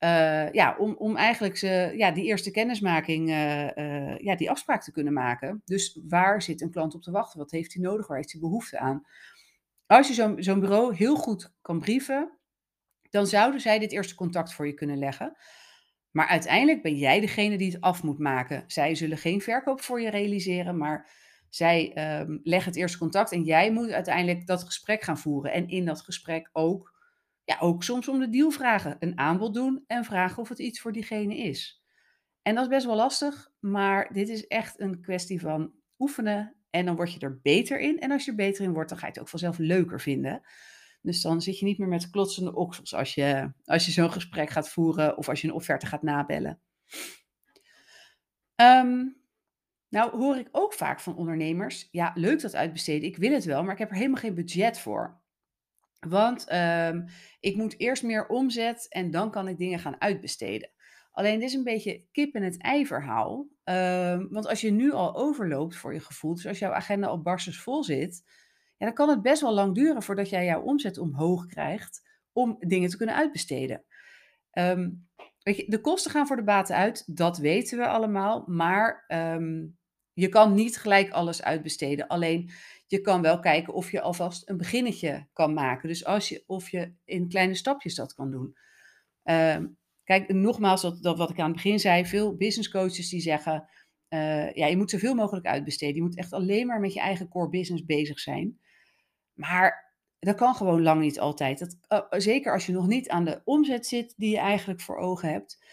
uh, 0.00 0.52
ja, 0.52 0.76
om, 0.78 0.94
om 0.94 1.16
eigenlijk 1.16 1.56
ze, 1.56 1.92
ja, 1.96 2.10
die 2.10 2.24
eerste 2.24 2.50
kennismaking, 2.50 3.28
uh, 3.28 3.76
uh, 3.76 4.18
ja, 4.18 4.36
die 4.36 4.50
afspraak 4.50 4.82
te 4.82 4.92
kunnen 4.92 5.12
maken. 5.12 5.62
Dus 5.64 6.00
waar 6.08 6.42
zit 6.42 6.60
een 6.60 6.70
klant 6.70 6.94
op 6.94 7.02
te 7.02 7.10
wachten? 7.10 7.38
Wat 7.38 7.50
heeft 7.50 7.74
hij 7.74 7.82
nodig? 7.82 8.06
Waar 8.06 8.16
heeft 8.16 8.32
hij 8.32 8.40
behoefte 8.40 8.78
aan? 8.78 9.06
Als 9.86 10.08
je 10.08 10.14
zo'n 10.14 10.42
zo'n 10.42 10.60
bureau 10.60 10.94
heel 10.94 11.16
goed 11.16 11.52
kan 11.60 11.78
brieven, 11.78 12.38
dan 13.10 13.26
zouden 13.26 13.60
zij 13.60 13.78
dit 13.78 13.92
eerste 13.92 14.14
contact 14.14 14.54
voor 14.54 14.66
je 14.66 14.74
kunnen 14.74 14.98
leggen. 14.98 15.36
Maar 16.10 16.26
uiteindelijk 16.26 16.82
ben 16.82 16.96
jij 16.96 17.20
degene 17.20 17.58
die 17.58 17.72
het 17.72 17.80
af 17.80 18.02
moet 18.02 18.18
maken. 18.18 18.64
Zij 18.66 18.94
zullen 18.94 19.18
geen 19.18 19.40
verkoop 19.40 19.80
voor 19.80 20.00
je 20.00 20.10
realiseren, 20.10 20.76
maar 20.76 21.10
zij 21.54 21.92
um, 22.20 22.40
leggen 22.42 22.70
het 22.70 22.80
eerste 22.80 22.98
contact 22.98 23.32
en 23.32 23.42
jij 23.42 23.72
moet 23.72 23.90
uiteindelijk 23.90 24.46
dat 24.46 24.64
gesprek 24.64 25.02
gaan 25.02 25.18
voeren. 25.18 25.52
En 25.52 25.68
in 25.68 25.84
dat 25.84 26.00
gesprek 26.00 26.50
ook, 26.52 26.94
ja, 27.44 27.56
ook 27.60 27.82
soms 27.82 28.08
om 28.08 28.18
de 28.18 28.28
deal 28.28 28.50
vragen. 28.50 28.96
Een 28.98 29.18
aanbod 29.18 29.54
doen 29.54 29.84
en 29.86 30.04
vragen 30.04 30.42
of 30.42 30.48
het 30.48 30.58
iets 30.58 30.80
voor 30.80 30.92
diegene 30.92 31.36
is. 31.36 31.82
En 32.42 32.54
dat 32.54 32.64
is 32.64 32.70
best 32.70 32.86
wel 32.86 32.96
lastig, 32.96 33.50
maar 33.60 34.12
dit 34.12 34.28
is 34.28 34.46
echt 34.46 34.80
een 34.80 35.00
kwestie 35.00 35.40
van 35.40 35.72
oefenen 35.98 36.54
en 36.70 36.84
dan 36.84 36.96
word 36.96 37.12
je 37.12 37.20
er 37.20 37.40
beter 37.42 37.80
in. 37.80 37.98
En 37.98 38.10
als 38.10 38.24
je 38.24 38.30
er 38.30 38.36
beter 38.36 38.64
in 38.64 38.72
wordt, 38.72 38.88
dan 38.88 38.98
ga 38.98 39.06
je 39.06 39.12
het 39.12 39.20
ook 39.20 39.28
vanzelf 39.28 39.58
leuker 39.58 40.00
vinden. 40.00 40.42
Dus 41.02 41.22
dan 41.22 41.42
zit 41.42 41.58
je 41.58 41.64
niet 41.64 41.78
meer 41.78 41.88
met 41.88 42.10
klotsende 42.10 42.54
oksels 42.54 42.94
als 42.94 43.14
je, 43.14 43.52
als 43.64 43.86
je 43.86 43.92
zo'n 43.92 44.12
gesprek 44.12 44.50
gaat 44.50 44.68
voeren 44.68 45.16
of 45.16 45.28
als 45.28 45.40
je 45.40 45.48
een 45.48 45.54
offerte 45.54 45.86
gaat 45.86 46.02
nabellen. 46.02 46.60
Ehm, 48.54 49.06
nou 49.94 50.16
hoor 50.16 50.36
ik 50.36 50.48
ook 50.50 50.72
vaak 50.72 51.00
van 51.00 51.16
ondernemers, 51.16 51.88
ja 51.90 52.12
leuk 52.14 52.40
dat 52.40 52.54
uitbesteden, 52.54 53.08
ik 53.08 53.16
wil 53.16 53.32
het 53.32 53.44
wel, 53.44 53.62
maar 53.62 53.72
ik 53.72 53.78
heb 53.78 53.90
er 53.90 53.96
helemaal 53.96 54.20
geen 54.20 54.34
budget 54.34 54.78
voor. 54.78 55.20
Want 56.00 56.52
um, 56.52 57.04
ik 57.40 57.56
moet 57.56 57.78
eerst 57.78 58.02
meer 58.02 58.26
omzet 58.26 58.88
en 58.88 59.10
dan 59.10 59.30
kan 59.30 59.48
ik 59.48 59.58
dingen 59.58 59.78
gaan 59.78 60.00
uitbesteden. 60.00 60.70
Alleen 61.12 61.38
dit 61.38 61.48
is 61.48 61.54
een 61.54 61.64
beetje 61.64 62.06
kip 62.12 62.34
en 62.34 62.42
het 62.42 62.62
ei 62.62 62.86
verhaal. 62.86 63.46
Ehm, 63.64 64.26
want 64.30 64.46
als 64.46 64.60
je 64.60 64.70
nu 64.70 64.92
al 64.92 65.16
overloopt 65.16 65.76
voor 65.76 65.92
je 65.94 66.00
gevoel, 66.00 66.34
dus 66.34 66.46
als 66.46 66.58
jouw 66.58 66.72
agenda 66.72 67.06
al 67.06 67.22
barstens 67.22 67.60
vol 67.60 67.84
zit, 67.84 68.22
ja, 68.76 68.86
dan 68.86 68.94
kan 68.94 69.08
het 69.08 69.22
best 69.22 69.40
wel 69.40 69.54
lang 69.54 69.74
duren 69.74 70.02
voordat 70.02 70.28
jij 70.28 70.44
jouw 70.44 70.62
omzet 70.62 70.98
omhoog 70.98 71.46
krijgt 71.46 72.08
om 72.32 72.56
dingen 72.58 72.88
te 72.88 72.96
kunnen 72.96 73.14
uitbesteden. 73.14 73.84
Ehm, 74.50 74.90
weet 75.42 75.56
je, 75.56 75.64
de 75.68 75.80
kosten 75.80 76.10
gaan 76.10 76.26
voor 76.26 76.36
de 76.36 76.44
baten 76.44 76.76
uit, 76.76 77.16
dat 77.16 77.38
weten 77.38 77.78
we 77.78 77.86
allemaal. 77.86 78.44
Maar 78.46 79.04
ehm, 79.06 79.62
je 80.14 80.28
kan 80.28 80.54
niet 80.54 80.76
gelijk 80.76 81.10
alles 81.10 81.42
uitbesteden. 81.42 82.06
Alleen 82.06 82.50
je 82.86 83.00
kan 83.00 83.22
wel 83.22 83.40
kijken 83.40 83.74
of 83.74 83.90
je 83.90 84.00
alvast 84.00 84.48
een 84.48 84.56
beginnetje 84.56 85.26
kan 85.32 85.54
maken. 85.54 85.88
Dus 85.88 86.04
als 86.04 86.28
je, 86.28 86.44
of 86.46 86.70
je 86.70 86.92
in 87.04 87.28
kleine 87.28 87.54
stapjes 87.54 87.94
dat 87.94 88.14
kan 88.14 88.30
doen. 88.30 88.56
Um, 89.24 89.76
Kijk, 90.04 90.32
nogmaals, 90.32 90.82
dat, 90.82 91.02
dat 91.02 91.18
wat 91.18 91.30
ik 91.30 91.38
aan 91.38 91.46
het 91.46 91.54
begin 91.54 91.80
zei, 91.80 92.06
veel 92.06 92.36
business 92.36 92.70
coaches 92.70 93.08
die 93.08 93.20
zeggen, 93.20 93.68
uh, 94.08 94.52
ja, 94.52 94.66
je 94.66 94.76
moet 94.76 94.90
zoveel 94.90 95.14
mogelijk 95.14 95.46
uitbesteden. 95.46 95.94
Je 95.94 96.02
moet 96.02 96.16
echt 96.16 96.32
alleen 96.32 96.66
maar 96.66 96.80
met 96.80 96.92
je 96.92 97.00
eigen 97.00 97.28
core 97.28 97.48
business 97.48 97.84
bezig 97.84 98.20
zijn. 98.20 98.58
Maar 99.32 99.94
dat 100.18 100.36
kan 100.36 100.54
gewoon 100.54 100.82
lang 100.82 101.00
niet 101.00 101.20
altijd. 101.20 101.58
Dat, 101.58 101.76
uh, 101.88 102.20
zeker 102.20 102.52
als 102.52 102.66
je 102.66 102.72
nog 102.72 102.86
niet 102.86 103.08
aan 103.08 103.24
de 103.24 103.40
omzet 103.44 103.86
zit 103.86 104.14
die 104.16 104.30
je 104.30 104.38
eigenlijk 104.38 104.80
voor 104.80 104.96
ogen 104.96 105.28
hebt. 105.28 105.64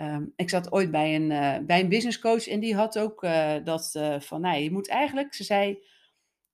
Um, 0.00 0.32
ik 0.36 0.50
zat 0.50 0.72
ooit 0.72 0.90
bij 0.90 1.14
een, 1.14 1.30
uh, 1.30 1.66
bij 1.66 1.80
een 1.80 1.88
business 1.88 2.18
coach 2.18 2.48
en 2.48 2.60
die 2.60 2.74
had 2.74 2.98
ook 2.98 3.20
dat 3.64 3.98
van, 4.18 4.40
nou, 4.40 4.58
je 4.58 4.70
moet 4.70 4.88
eigenlijk, 4.88 5.34
ze 5.34 5.44
zei, 5.44 5.84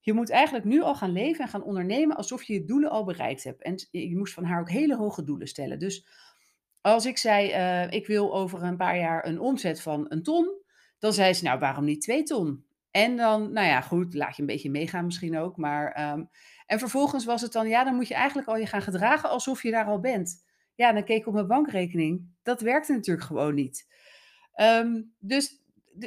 je 0.00 0.12
moet 0.12 0.30
eigenlijk 0.30 0.64
nu 0.64 0.82
al 0.82 0.94
gaan 0.94 1.12
leven 1.12 1.44
en 1.44 1.50
gaan 1.50 1.62
ondernemen 1.62 2.16
alsof 2.16 2.42
je 2.42 2.52
je 2.52 2.64
doelen 2.64 2.90
al 2.90 3.04
bereikt 3.04 3.44
hebt. 3.44 3.62
En 3.62 3.74
je 3.90 4.16
moest 4.16 4.34
van 4.34 4.44
haar 4.44 4.60
ook 4.60 4.70
hele 4.70 4.96
hoge 4.96 5.24
doelen 5.24 5.48
stellen. 5.48 5.78
Dus 5.78 6.06
als 6.80 7.06
ik 7.06 7.18
zei, 7.18 7.48
ik 7.90 8.06
wil 8.06 8.34
over 8.34 8.62
een 8.62 8.76
paar 8.76 8.98
jaar 8.98 9.26
een 9.26 9.40
omzet 9.40 9.82
van 9.82 10.06
een 10.08 10.22
ton, 10.22 10.64
dan 10.98 11.12
zei 11.12 11.32
ze, 11.32 11.44
nou 11.44 11.58
waarom 11.58 11.84
niet 11.84 12.00
twee 12.00 12.22
ton? 12.22 12.64
En 12.90 13.16
dan, 13.16 13.52
nou 13.52 13.66
ja, 13.66 13.80
goed, 13.80 14.14
laat 14.14 14.36
je 14.36 14.40
een 14.40 14.48
beetje 14.48 14.70
meegaan 14.70 15.04
misschien 15.04 15.38
ook. 15.38 15.56
Maar, 15.56 16.12
um, 16.12 16.30
en 16.66 16.78
vervolgens 16.78 17.24
was 17.24 17.42
het 17.42 17.52
dan, 17.52 17.68
ja, 17.68 17.84
dan 17.84 17.94
moet 17.94 18.08
je 18.08 18.14
eigenlijk 18.14 18.48
al 18.48 18.56
je 18.56 18.66
gaan 18.66 18.82
gedragen 18.82 19.30
alsof 19.30 19.62
je 19.62 19.70
daar 19.70 19.86
al 19.86 20.00
bent. 20.00 20.45
Ja, 20.76 20.92
dan 20.92 21.04
keek 21.04 21.20
ik 21.20 21.26
op 21.26 21.34
mijn 21.34 21.46
bankrekening. 21.46 22.34
Dat 22.42 22.60
werkte 22.60 22.92
natuurlijk 22.92 23.26
gewoon 23.26 23.54
niet. 23.54 23.86
Um, 24.60 25.14
dus 25.18 25.64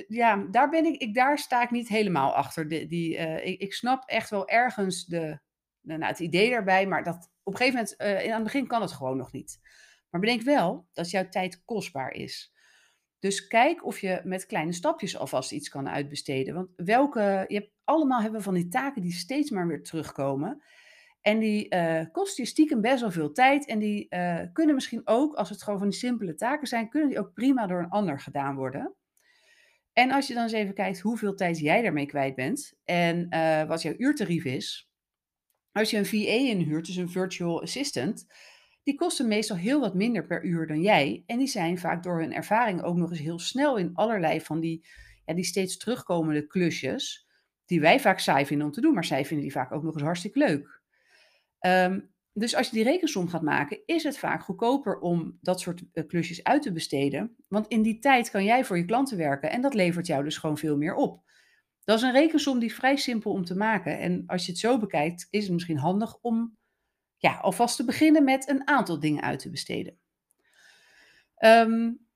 ja, 0.07 0.47
daar, 0.51 0.69
ben 0.69 0.85
ik, 0.85 1.01
ik, 1.01 1.13
daar 1.13 1.39
sta 1.39 1.63
ik 1.63 1.71
niet 1.71 1.87
helemaal 1.87 2.35
achter. 2.35 2.67
De, 2.67 2.87
die, 2.87 3.17
uh, 3.17 3.45
ik, 3.45 3.59
ik, 3.59 3.73
snap 3.73 4.03
echt 4.09 4.29
wel 4.29 4.47
ergens 4.47 5.05
de, 5.05 5.39
nou, 5.81 6.03
het 6.03 6.19
idee 6.19 6.49
daarbij, 6.49 6.87
maar 6.87 7.03
dat, 7.03 7.31
op 7.43 7.53
een 7.53 7.59
gegeven 7.59 7.79
moment, 7.79 8.25
uh, 8.25 8.31
aan 8.31 8.35
het 8.35 8.43
begin 8.43 8.67
kan 8.67 8.81
het 8.81 8.91
gewoon 8.91 9.17
nog 9.17 9.31
niet. 9.31 9.59
Maar 10.09 10.21
bedenk 10.21 10.41
wel 10.41 10.87
dat 10.93 11.09
jouw 11.09 11.29
tijd 11.29 11.63
kostbaar 11.65 12.11
is. 12.11 12.53
Dus 13.19 13.47
kijk 13.47 13.85
of 13.85 13.99
je 13.99 14.21
met 14.23 14.45
kleine 14.45 14.73
stapjes 14.73 15.17
alvast 15.17 15.51
iets 15.51 15.69
kan 15.69 15.89
uitbesteden. 15.89 16.53
Want 16.53 16.69
welke, 16.75 17.45
je 17.47 17.55
hebt 17.55 17.71
allemaal 17.83 18.21
hebben 18.21 18.41
van 18.41 18.53
die 18.53 18.67
taken 18.67 19.01
die 19.01 19.13
steeds 19.13 19.49
maar 19.49 19.67
weer 19.67 19.83
terugkomen. 19.83 20.63
En 21.21 21.39
die 21.39 21.75
uh, 21.75 22.01
kosten 22.11 22.43
je 22.43 22.49
stiekem 22.49 22.81
best 22.81 23.01
wel 23.01 23.11
veel 23.11 23.31
tijd. 23.31 23.65
En 23.65 23.79
die 23.79 24.07
uh, 24.09 24.41
kunnen 24.53 24.75
misschien 24.75 25.07
ook, 25.07 25.35
als 25.35 25.49
het 25.49 25.63
gewoon 25.63 25.79
van 25.79 25.89
die 25.89 25.97
simpele 25.97 26.35
taken 26.35 26.67
zijn, 26.67 26.89
kunnen 26.89 27.09
die 27.09 27.19
ook 27.19 27.33
prima 27.33 27.67
door 27.67 27.79
een 27.79 27.89
ander 27.89 28.19
gedaan 28.19 28.55
worden. 28.55 28.95
En 29.93 30.11
als 30.11 30.27
je 30.27 30.33
dan 30.33 30.43
eens 30.43 30.51
even 30.51 30.73
kijkt 30.73 30.99
hoeveel 30.99 31.35
tijd 31.35 31.59
jij 31.59 31.81
daarmee 31.81 32.05
kwijt 32.05 32.35
bent 32.35 32.73
en 32.83 33.27
uh, 33.29 33.63
wat 33.63 33.81
jouw 33.81 33.93
uurtarief 33.97 34.45
is. 34.45 34.89
Als 35.71 35.89
je 35.89 35.97
een 35.97 36.05
VA 36.05 36.49
inhuurt, 36.49 36.85
dus 36.85 36.95
een 36.95 37.09
virtual 37.09 37.61
assistant, 37.61 38.27
die 38.83 38.95
kosten 38.95 39.27
meestal 39.27 39.57
heel 39.57 39.79
wat 39.79 39.95
minder 39.95 40.25
per 40.25 40.43
uur 40.43 40.67
dan 40.67 40.81
jij. 40.81 41.23
En 41.25 41.37
die 41.37 41.47
zijn 41.47 41.77
vaak 41.77 42.03
door 42.03 42.19
hun 42.19 42.33
ervaring 42.33 42.81
ook 42.81 42.95
nog 42.95 43.09
eens 43.09 43.19
heel 43.19 43.39
snel 43.39 43.77
in 43.77 43.93
allerlei 43.93 44.41
van 44.41 44.59
die, 44.59 44.87
ja, 45.25 45.33
die 45.33 45.43
steeds 45.43 45.77
terugkomende 45.77 46.47
klusjes. 46.47 47.27
Die 47.65 47.81
wij 47.81 47.99
vaak 47.99 48.19
saai 48.19 48.45
vinden 48.45 48.67
om 48.67 48.73
te 48.73 48.81
doen, 48.81 48.93
maar 48.93 49.05
zij 49.05 49.25
vinden 49.25 49.45
die 49.45 49.55
vaak 49.55 49.71
ook 49.71 49.83
nog 49.83 49.93
eens 49.93 50.03
hartstikke 50.03 50.39
leuk. 50.39 50.78
Um, 51.59 52.13
dus 52.33 52.55
als 52.55 52.69
je 52.69 52.75
die 52.75 52.83
rekensom 52.83 53.27
gaat 53.27 53.41
maken, 53.41 53.79
is 53.85 54.03
het 54.03 54.17
vaak 54.17 54.43
goedkoper 54.43 54.99
om 54.99 55.37
dat 55.41 55.59
soort 55.59 55.81
uh, 55.93 56.07
klusjes 56.07 56.43
uit 56.43 56.61
te 56.61 56.71
besteden. 56.71 57.35
Want 57.47 57.67
in 57.67 57.81
die 57.81 57.99
tijd 57.99 58.29
kan 58.29 58.43
jij 58.43 58.65
voor 58.65 58.77
je 58.77 58.85
klanten 58.85 59.17
werken 59.17 59.51
en 59.51 59.61
dat 59.61 59.73
levert 59.73 60.07
jou 60.07 60.23
dus 60.23 60.37
gewoon 60.37 60.57
veel 60.57 60.77
meer 60.77 60.95
op. 60.95 61.23
Dat 61.83 61.97
is 61.97 62.03
een 62.03 62.11
rekensom 62.11 62.59
die 62.59 62.73
vrij 62.73 62.95
simpel 62.95 63.31
om 63.31 63.45
te 63.45 63.55
maken. 63.55 63.99
En 63.99 64.23
als 64.27 64.45
je 64.45 64.51
het 64.51 64.59
zo 64.59 64.79
bekijkt, 64.79 65.27
is 65.29 65.43
het 65.43 65.53
misschien 65.53 65.77
handig 65.77 66.17
om 66.21 66.57
ja, 67.17 67.35
alvast 67.35 67.75
te 67.75 67.85
beginnen 67.85 68.23
met 68.23 68.49
een 68.49 68.67
aantal 68.67 68.99
dingen 68.99 69.23
uit 69.23 69.39
te 69.39 69.49
besteden. 69.49 69.99
Um, 71.45 72.07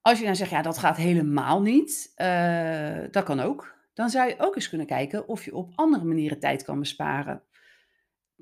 als 0.00 0.18
je 0.18 0.24
dan 0.24 0.36
zegt, 0.36 0.50
ja, 0.50 0.62
dat 0.62 0.78
gaat 0.78 0.96
helemaal 0.96 1.62
niet, 1.62 2.12
uh, 2.16 3.04
dat 3.10 3.24
kan 3.24 3.40
ook. 3.40 3.74
Dan 3.94 4.10
zou 4.10 4.28
je 4.28 4.38
ook 4.38 4.54
eens 4.54 4.68
kunnen 4.68 4.86
kijken 4.86 5.28
of 5.28 5.44
je 5.44 5.54
op 5.54 5.72
andere 5.74 6.04
manieren 6.04 6.38
tijd 6.38 6.64
kan 6.64 6.78
besparen. 6.78 7.42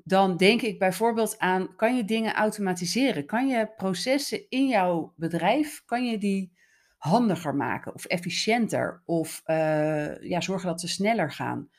Dan 0.03 0.37
denk 0.37 0.61
ik 0.61 0.79
bijvoorbeeld 0.79 1.39
aan, 1.39 1.75
kan 1.75 1.95
je 1.95 2.05
dingen 2.05 2.33
automatiseren? 2.33 3.25
Kan 3.25 3.47
je 3.47 3.71
processen 3.77 4.49
in 4.49 4.67
jouw 4.67 5.13
bedrijf, 5.15 5.81
kan 5.85 6.05
je 6.05 6.17
die 6.17 6.53
handiger 6.97 7.55
maken 7.55 7.93
of 7.93 8.05
efficiënter? 8.05 9.01
Of 9.05 9.41
uh, 9.45 10.21
ja, 10.21 10.41
zorgen 10.41 10.67
dat 10.67 10.81
ze 10.81 10.87
sneller 10.87 11.31
gaan? 11.31 11.69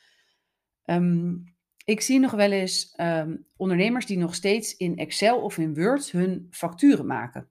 Um, 0.85 1.53
ik 1.85 2.01
zie 2.01 2.19
nog 2.19 2.31
wel 2.31 2.51
eens 2.51 2.93
um, 2.97 3.45
ondernemers 3.57 4.05
die 4.05 4.17
nog 4.17 4.35
steeds 4.35 4.77
in 4.77 4.97
Excel 4.97 5.41
of 5.41 5.57
in 5.57 5.73
Word 5.73 6.11
hun 6.11 6.47
facturen 6.51 7.05
maken. 7.05 7.49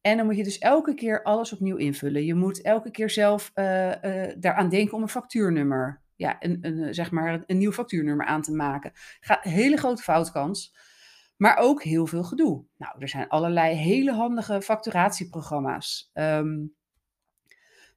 En 0.00 0.16
dan 0.16 0.26
moet 0.26 0.36
je 0.36 0.44
dus 0.44 0.58
elke 0.58 0.94
keer 0.94 1.22
alles 1.22 1.52
opnieuw 1.52 1.76
invullen. 1.76 2.24
Je 2.24 2.34
moet 2.34 2.62
elke 2.62 2.90
keer 2.90 3.10
zelf 3.10 3.52
uh, 3.54 3.86
uh, 3.86 4.32
daaraan 4.38 4.68
denken 4.68 4.96
om 4.96 5.02
een 5.02 5.08
factuurnummer, 5.08 6.02
ja, 6.16 6.36
een, 6.38 6.58
een, 6.60 6.94
zeg 6.94 7.10
maar 7.10 7.42
een 7.46 7.58
nieuw 7.58 7.72
factuurnummer 7.72 8.26
aan 8.26 8.42
te 8.42 8.52
maken. 8.52 8.92
Gaat 9.20 9.42
hele 9.42 9.76
grote 9.76 10.02
foutkans, 10.02 10.76
maar 11.36 11.56
ook 11.56 11.82
heel 11.82 12.06
veel 12.06 12.24
gedoe. 12.24 12.64
Nou, 12.76 12.94
er 12.98 13.08
zijn 13.08 13.28
allerlei 13.28 13.74
hele 13.74 14.12
handige 14.12 14.62
facturatieprogramma's. 14.62 16.10
Um, 16.14 16.74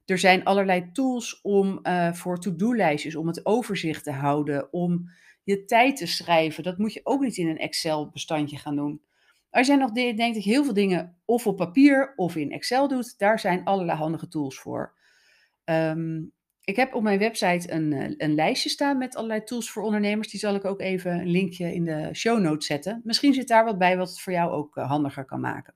er 0.04 0.18
zijn 0.18 0.44
allerlei 0.44 0.92
tools 0.92 1.40
om 1.40 1.78
uh, 1.82 2.12
voor 2.12 2.38
to-do-lijstjes, 2.38 3.16
om 3.16 3.26
het 3.26 3.46
overzicht 3.46 4.04
te 4.04 4.12
houden, 4.12 4.72
om 4.72 5.10
je 5.42 5.64
tijd 5.64 5.96
te 5.96 6.06
schrijven. 6.06 6.62
Dat 6.62 6.78
moet 6.78 6.92
je 6.92 7.00
ook 7.02 7.20
niet 7.20 7.36
in 7.36 7.48
een 7.48 7.58
Excel-bestandje 7.58 8.56
gaan 8.56 8.76
doen. 8.76 9.02
Als 9.50 9.66
jij 9.66 9.76
nog 9.76 9.92
dat 9.92 10.16
je 10.16 10.40
heel 10.40 10.64
veel 10.64 10.74
dingen 10.74 11.16
of 11.24 11.46
op 11.46 11.56
papier 11.56 12.12
of 12.16 12.36
in 12.36 12.50
Excel 12.50 12.88
doet, 12.88 13.18
daar 13.18 13.38
zijn 13.38 13.64
allerlei 13.64 13.98
handige 13.98 14.28
tools 14.28 14.58
voor. 14.58 14.94
Um, 15.64 16.32
ik 16.64 16.76
heb 16.76 16.94
op 16.94 17.02
mijn 17.02 17.18
website 17.18 17.72
een, 17.72 17.92
eh, 17.92 18.14
een 18.16 18.34
lijstje 18.34 18.68
staan 18.68 18.98
met 18.98 19.16
allerlei 19.16 19.44
tools 19.44 19.70
voor 19.70 19.82
ondernemers. 19.82 20.28
Die 20.28 20.40
zal 20.40 20.54
ik 20.54 20.64
ook 20.64 20.80
even 20.80 21.12
een 21.12 21.30
linkje 21.30 21.74
in 21.74 21.84
de 21.84 22.08
show 22.12 22.40
notes 22.40 22.66
zetten. 22.66 23.00
Misschien 23.04 23.34
zit 23.34 23.48
daar 23.48 23.64
wat 23.64 23.78
bij 23.78 23.96
wat 23.96 24.08
het 24.08 24.20
voor 24.20 24.32
jou 24.32 24.50
ook 24.50 24.76
uh, 24.76 24.88
handiger 24.88 25.24
kan 25.24 25.40
maken. 25.40 25.74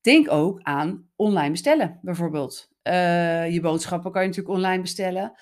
Denk 0.00 0.30
ook 0.30 0.62
aan 0.62 1.08
online 1.16 1.50
bestellen, 1.50 1.98
bijvoorbeeld. 2.02 2.70
Uh, 2.82 3.52
je 3.52 3.60
boodschappen 3.60 4.12
kan 4.12 4.22
je 4.22 4.28
natuurlijk 4.28 4.54
online 4.54 4.82
bestellen. 4.82 5.32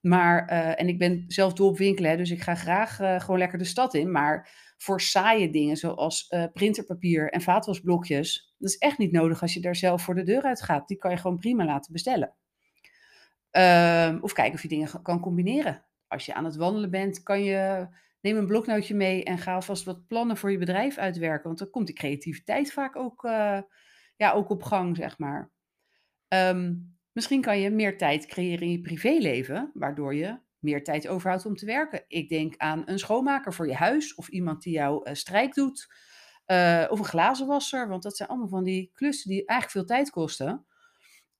Maar, 0.00 0.46
en 0.46 0.88
ik 0.88 0.98
ben 0.98 1.24
zelf 1.26 1.52
dol 1.52 1.68
op 1.68 1.78
winkelen, 1.78 2.16
dus 2.16 2.30
ik 2.30 2.42
ga 2.42 2.54
graag 2.54 2.96
gewoon 2.96 3.38
lekker 3.38 3.58
de 3.58 3.64
stad 3.64 3.94
in. 3.94 4.10
Maar 4.10 4.50
voor 4.76 5.00
saaie 5.00 5.50
dingen 5.50 5.76
zoals 5.76 6.34
printerpapier 6.52 7.30
en 7.30 7.40
vaatwasblokjes, 7.40 8.54
dat 8.58 8.70
is 8.70 8.78
echt 8.78 8.98
niet 8.98 9.12
nodig 9.12 9.42
als 9.42 9.54
je 9.54 9.60
daar 9.60 9.76
zelf 9.76 10.02
voor 10.02 10.14
de 10.14 10.22
deur 10.22 10.42
uit 10.42 10.62
gaat. 10.62 10.88
Die 10.88 10.98
kan 10.98 11.10
je 11.10 11.16
gewoon 11.16 11.38
prima 11.38 11.64
laten 11.64 11.92
bestellen. 11.92 12.34
Ehm, 13.52 14.18
of 14.20 14.32
kijken 14.32 14.54
of 14.54 14.62
je 14.62 14.68
dingen 14.68 15.02
kan 15.02 15.20
combineren. 15.20 15.84
Als 16.08 16.26
je 16.26 16.34
aan 16.34 16.44
het 16.44 16.56
wandelen 16.56 16.90
bent, 16.90 17.22
kan 17.22 17.42
je, 17.44 17.88
neem 18.20 18.36
een 18.36 18.46
bloknootje 18.46 18.94
mee 18.94 19.24
en 19.24 19.38
ga 19.38 19.54
alvast 19.54 19.84
wat 19.84 20.06
plannen 20.06 20.36
voor 20.36 20.50
je 20.50 20.58
bedrijf 20.58 20.98
uitwerken. 20.98 21.46
Want 21.46 21.58
dan 21.58 21.70
komt 21.70 21.86
die 21.86 21.96
creativiteit 21.96 22.72
vaak 22.72 22.96
ook 22.96 23.22
ja, 24.16 24.32
ook 24.32 24.50
op 24.50 24.62
gang, 24.62 24.96
zeg 24.96 25.18
maar. 25.18 25.50
Ehm, 26.28 26.74
misschien 27.12 27.40
kan 27.40 27.58
je 27.58 27.70
meer 27.70 27.98
tijd 27.98 28.26
creëren 28.26 28.62
in 28.62 28.70
je 28.70 28.80
privéleven, 28.80 29.70
waardoor 29.74 30.14
je 30.14 30.38
meer 30.58 30.84
tijd 30.84 31.08
overhoudt 31.08 31.46
om 31.46 31.56
te 31.56 31.66
werken. 31.66 32.04
Ik 32.08 32.28
denk 32.28 32.56
aan 32.56 32.82
een 32.86 32.98
schoonmaker 32.98 33.54
voor 33.54 33.66
je 33.66 33.74
huis 33.74 34.14
of 34.14 34.28
iemand 34.28 34.62
die 34.62 34.72
jou 34.72 35.08
uh, 35.08 35.14
strijk 35.14 35.54
doet. 35.54 35.94
Uh, 36.46 36.86
of 36.88 36.98
een 36.98 37.04
glazenwasser, 37.04 37.88
want 37.88 38.02
dat 38.02 38.16
zijn 38.16 38.28
allemaal 38.28 38.48
van 38.48 38.64
die 38.64 38.90
klussen 38.94 39.30
die 39.30 39.46
eigenlijk 39.46 39.70
veel 39.70 39.96
tijd 39.96 40.10
kosten. 40.10 40.66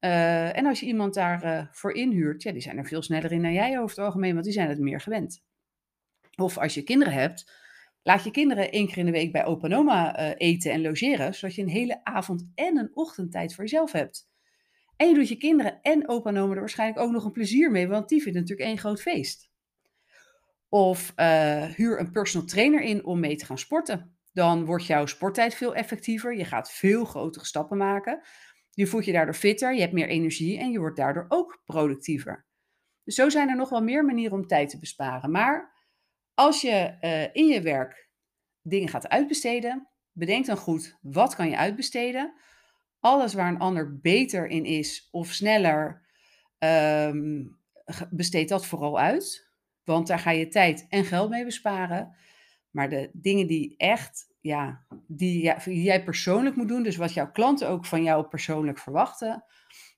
Uh, 0.04 0.56
en 0.56 0.66
als 0.66 0.80
je 0.80 0.86
iemand 0.86 1.14
daarvoor 1.14 1.68
voor 1.70 1.92
inhuurt, 1.94 2.42
ja, 2.42 2.52
die 2.52 2.62
zijn 2.62 2.78
er 2.78 2.86
veel 2.86 3.02
sneller 3.02 3.32
in 3.32 3.42
dan 3.42 3.52
jij 3.52 3.78
over 3.78 3.96
het 3.96 4.04
algemeen, 4.04 4.32
want 4.32 4.44
die 4.44 4.54
zijn 4.54 4.68
het 4.68 4.78
meer 4.78 5.00
gewend. 5.00 5.42
Of 6.36 6.58
als 6.58 6.74
je 6.74 6.82
kinderen 6.82 7.12
hebt, 7.12 7.52
laat 8.02 8.24
je 8.24 8.30
kinderen 8.30 8.70
één 8.70 8.86
keer 8.86 8.98
in 8.98 9.06
de 9.06 9.12
week 9.12 9.32
bij 9.32 9.44
opa 9.44 9.68
en 9.68 9.74
oma 9.74 10.16
eten 10.34 10.72
en 10.72 10.82
logeren, 10.82 11.34
zodat 11.34 11.56
je 11.56 11.62
een 11.62 11.68
hele 11.68 12.04
avond 12.04 12.50
en 12.54 12.76
een 12.76 12.90
ochtendtijd 12.94 13.54
voor 13.54 13.64
jezelf 13.64 13.92
hebt. 13.92 14.30
En 14.96 15.08
je 15.08 15.14
doet 15.14 15.28
je 15.28 15.36
kinderen 15.36 15.78
en 15.82 16.08
opa 16.08 16.30
en 16.30 16.38
oma 16.38 16.54
er 16.54 16.60
waarschijnlijk 16.60 17.00
ook 17.00 17.12
nog 17.12 17.24
een 17.24 17.32
plezier 17.32 17.70
mee, 17.70 17.88
want 17.88 18.08
die 18.08 18.22
vinden 18.22 18.40
natuurlijk 18.40 18.68
één 18.68 18.78
groot 18.78 19.02
feest. 19.02 19.50
Of 20.68 21.12
huur 21.76 22.00
een 22.00 22.12
personal 22.12 22.46
trainer 22.46 22.82
in 22.82 23.04
om 23.04 23.20
mee 23.20 23.36
te 23.36 23.44
gaan 23.44 23.58
sporten. 23.58 24.16
Dan 24.32 24.64
wordt 24.64 24.86
jouw 24.86 25.06
sporttijd 25.06 25.54
veel 25.54 25.74
effectiever. 25.74 26.36
Je 26.36 26.44
gaat 26.44 26.72
veel 26.72 27.04
grotere 27.04 27.44
stappen 27.44 27.76
maken. 27.76 28.20
Je 28.74 28.86
voelt 28.86 29.04
je 29.04 29.12
daardoor 29.12 29.34
fitter, 29.34 29.74
je 29.74 29.80
hebt 29.80 29.92
meer 29.92 30.08
energie 30.08 30.58
en 30.58 30.70
je 30.70 30.78
wordt 30.78 30.96
daardoor 30.96 31.26
ook 31.28 31.62
productiever. 31.64 32.46
Dus 33.04 33.14
zo 33.14 33.28
zijn 33.28 33.48
er 33.48 33.56
nog 33.56 33.68
wel 33.68 33.82
meer 33.82 34.04
manieren 34.04 34.38
om 34.38 34.46
tijd 34.46 34.70
te 34.70 34.78
besparen. 34.78 35.30
Maar 35.30 35.72
als 36.34 36.60
je 36.60 36.96
uh, 37.00 37.22
in 37.32 37.46
je 37.46 37.62
werk 37.62 38.10
dingen 38.62 38.88
gaat 38.88 39.08
uitbesteden, 39.08 39.88
bedenk 40.12 40.46
dan 40.46 40.56
goed 40.56 40.98
wat 41.00 41.34
kan 41.34 41.48
je 41.48 41.56
uitbesteden 41.56 42.34
alles 43.02 43.34
waar 43.34 43.48
een 43.48 43.58
ander 43.58 44.00
beter 44.00 44.46
in 44.46 44.64
is 44.64 45.08
of 45.10 45.32
sneller, 45.32 46.02
um, 46.58 47.58
besteed 48.10 48.48
dat 48.48 48.66
vooral 48.66 48.98
uit. 48.98 49.50
Want 49.84 50.06
daar 50.06 50.18
ga 50.18 50.30
je 50.30 50.48
tijd 50.48 50.86
en 50.88 51.04
geld 51.04 51.30
mee 51.30 51.44
besparen. 51.44 52.16
Maar 52.70 52.88
de 52.88 53.10
dingen 53.12 53.46
die 53.46 53.74
echt, 53.76 54.31
ja, 54.42 54.84
die, 55.06 55.52
jij 55.64 56.04
persoonlijk 56.04 56.56
moet 56.56 56.68
doen, 56.68 56.82
dus 56.82 56.96
wat 56.96 57.12
jouw 57.12 57.30
klanten 57.30 57.68
ook 57.68 57.86
van 57.86 58.02
jou 58.02 58.26
persoonlijk 58.26 58.78
verwachten, 58.78 59.44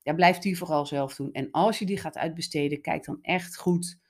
ja, 0.02 0.12
blijf 0.12 0.38
die 0.38 0.58
vooral 0.58 0.86
zelf 0.86 1.14
doen. 1.14 1.32
En 1.32 1.50
als 1.50 1.78
je 1.78 1.86
die 1.86 1.98
gaat 1.98 2.16
uitbesteden, 2.16 2.80
kijk 2.80 3.04
dan 3.04 3.18
echt 3.22 3.56
goed 3.56 4.00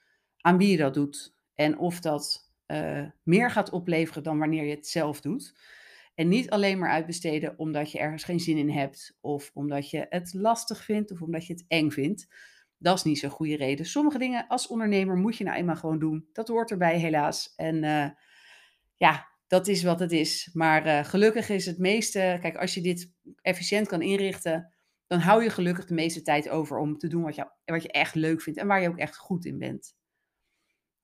aan 0.41 0.59
wie 0.59 0.71
je 0.71 0.77
dat 0.77 0.95
doet. 0.95 1.35
En 1.55 1.79
of 1.79 2.01
dat 2.01 2.53
uh, 2.67 3.07
meer 3.23 3.51
gaat 3.51 3.71
opleveren 3.71 4.23
dan 4.23 4.39
wanneer 4.39 4.65
je 4.65 4.75
het 4.75 4.87
zelf 4.87 5.21
doet. 5.21 5.55
En 6.15 6.29
niet 6.29 6.51
alleen 6.51 6.79
maar 6.79 6.91
uitbesteden 6.91 7.59
omdat 7.59 7.93
je 7.93 7.99
ergens 7.99 8.25
geen 8.25 8.41
zin 8.41 8.57
in 8.57 8.71
hebt, 8.71 9.19
of 9.21 9.51
omdat 9.55 9.91
je 9.91 10.07
het 10.09 10.35
lastig 10.35 10.85
vindt, 10.85 11.13
of 11.13 11.23
omdat 11.23 11.47
je 11.47 11.53
het 11.53 11.65
eng 11.69 11.91
vindt. 11.91 12.29
Dat 12.79 12.97
is 12.97 13.03
niet 13.03 13.19
zo'n 13.19 13.31
goede 13.31 13.57
reden. 13.57 13.87
Sommige 13.87 14.19
dingen 14.19 14.47
als 14.49 14.67
ondernemer 14.67 15.17
moet 15.17 15.37
je 15.37 15.45
nou 15.45 15.57
eenmaal 15.57 15.77
gewoon 15.77 15.99
doen. 15.99 16.29
Dat 16.33 16.49
hoort 16.49 16.71
erbij, 16.71 16.99
helaas. 16.99 17.53
En 17.57 17.83
uh, 17.83 18.09
ja, 18.95 19.29
dat 19.47 19.69
is 19.69 19.83
wat 19.83 20.01
het 20.01 20.13
is. 20.13 20.51
Maar 20.53 20.87
uh, 20.87 21.05
gelukkig 21.05 21.49
is 21.49 21.67
het 21.67 21.79
meeste, 21.79 22.39
kijk, 22.41 22.57
als 22.57 22.75
je 22.75 22.81
dit 22.81 23.13
efficiënt 23.43 23.89
kan 23.89 24.03
inrichten, 24.03 24.75
dan 25.07 25.19
hou 25.19 25.43
je 25.43 25.51
gelukkig 25.51 25.87
de 25.87 25.95
meeste 25.95 26.23
tijd 26.23 26.49
over 26.49 26.79
om 26.79 26.99
te 26.99 27.09
doen 27.09 27.23
wat 27.23 27.35
je, 27.35 27.51
wat 27.65 27.83
je 27.83 27.91
echt 27.91 28.15
leuk 28.15 28.43
vindt 28.43 28.59
en 28.59 28.67
waar 28.67 28.83
je 28.83 28.89
ook 28.89 28.99
echt 28.99 29.17
goed 29.17 29.45
in 29.45 29.59
bent. 29.59 29.97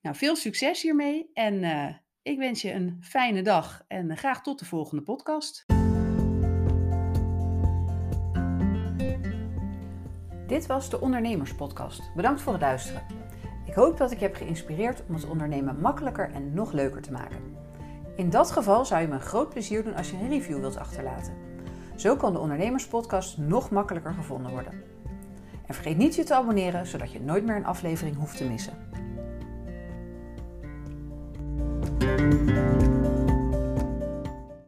Nou, 0.01 0.17
veel 0.17 0.37
succes 0.37 0.83
hiermee 0.83 1.31
en 1.33 1.63
uh, 1.63 1.95
ik 2.23 2.39
wens 2.39 2.63
je 2.63 2.73
een 2.73 2.97
fijne 3.01 3.43
dag 3.43 3.85
en 3.89 4.17
graag 4.17 4.43
tot 4.43 4.59
de 4.59 4.65
volgende 4.65 5.03
podcast. 5.03 5.65
Dit 10.47 10.67
was 10.67 10.91
de 10.91 11.01
Ondernemerspodcast. 11.01 12.15
Bedankt 12.15 12.41
voor 12.41 12.53
het 12.53 12.63
luisteren. 12.63 13.03
Ik 13.67 13.75
hoop 13.75 13.97
dat 13.97 14.11
ik 14.11 14.21
heb 14.21 14.35
geïnspireerd 14.35 15.07
om 15.07 15.15
het 15.15 15.25
ondernemen 15.25 15.81
makkelijker 15.81 16.31
en 16.31 16.55
nog 16.55 16.73
leuker 16.73 17.03
te 17.03 17.13
maken. 17.13 17.39
In 18.21 18.31
dat 18.31 18.51
geval 18.51 18.85
zou 18.85 19.01
je 19.01 19.09
me 19.09 19.15
een 19.15 19.21
groot 19.21 19.49
plezier 19.49 19.85
doen 19.85 19.95
als 19.95 20.11
je 20.11 20.17
een 20.17 20.29
review 20.29 20.61
wilt 20.61 20.77
achterlaten. 20.77 21.35
Zo 21.97 22.17
kan 22.17 22.33
de 22.33 22.39
Ondernemerspodcast 22.39 23.39
nog 23.39 23.71
makkelijker 23.71 24.15
gevonden 24.15 24.51
worden. 24.51 24.73
En 25.67 25.75
vergeet 25.75 25.97
niet 25.97 26.15
je 26.15 26.25
te 26.25 26.35
abonneren, 26.35 26.87
zodat 26.87 27.13
je 27.13 27.21
nooit 27.21 27.45
meer 27.45 27.57
een 27.57 27.67
aflevering 27.67 28.17
hoeft 28.17 28.37
te 28.37 28.45
missen. 28.45 28.89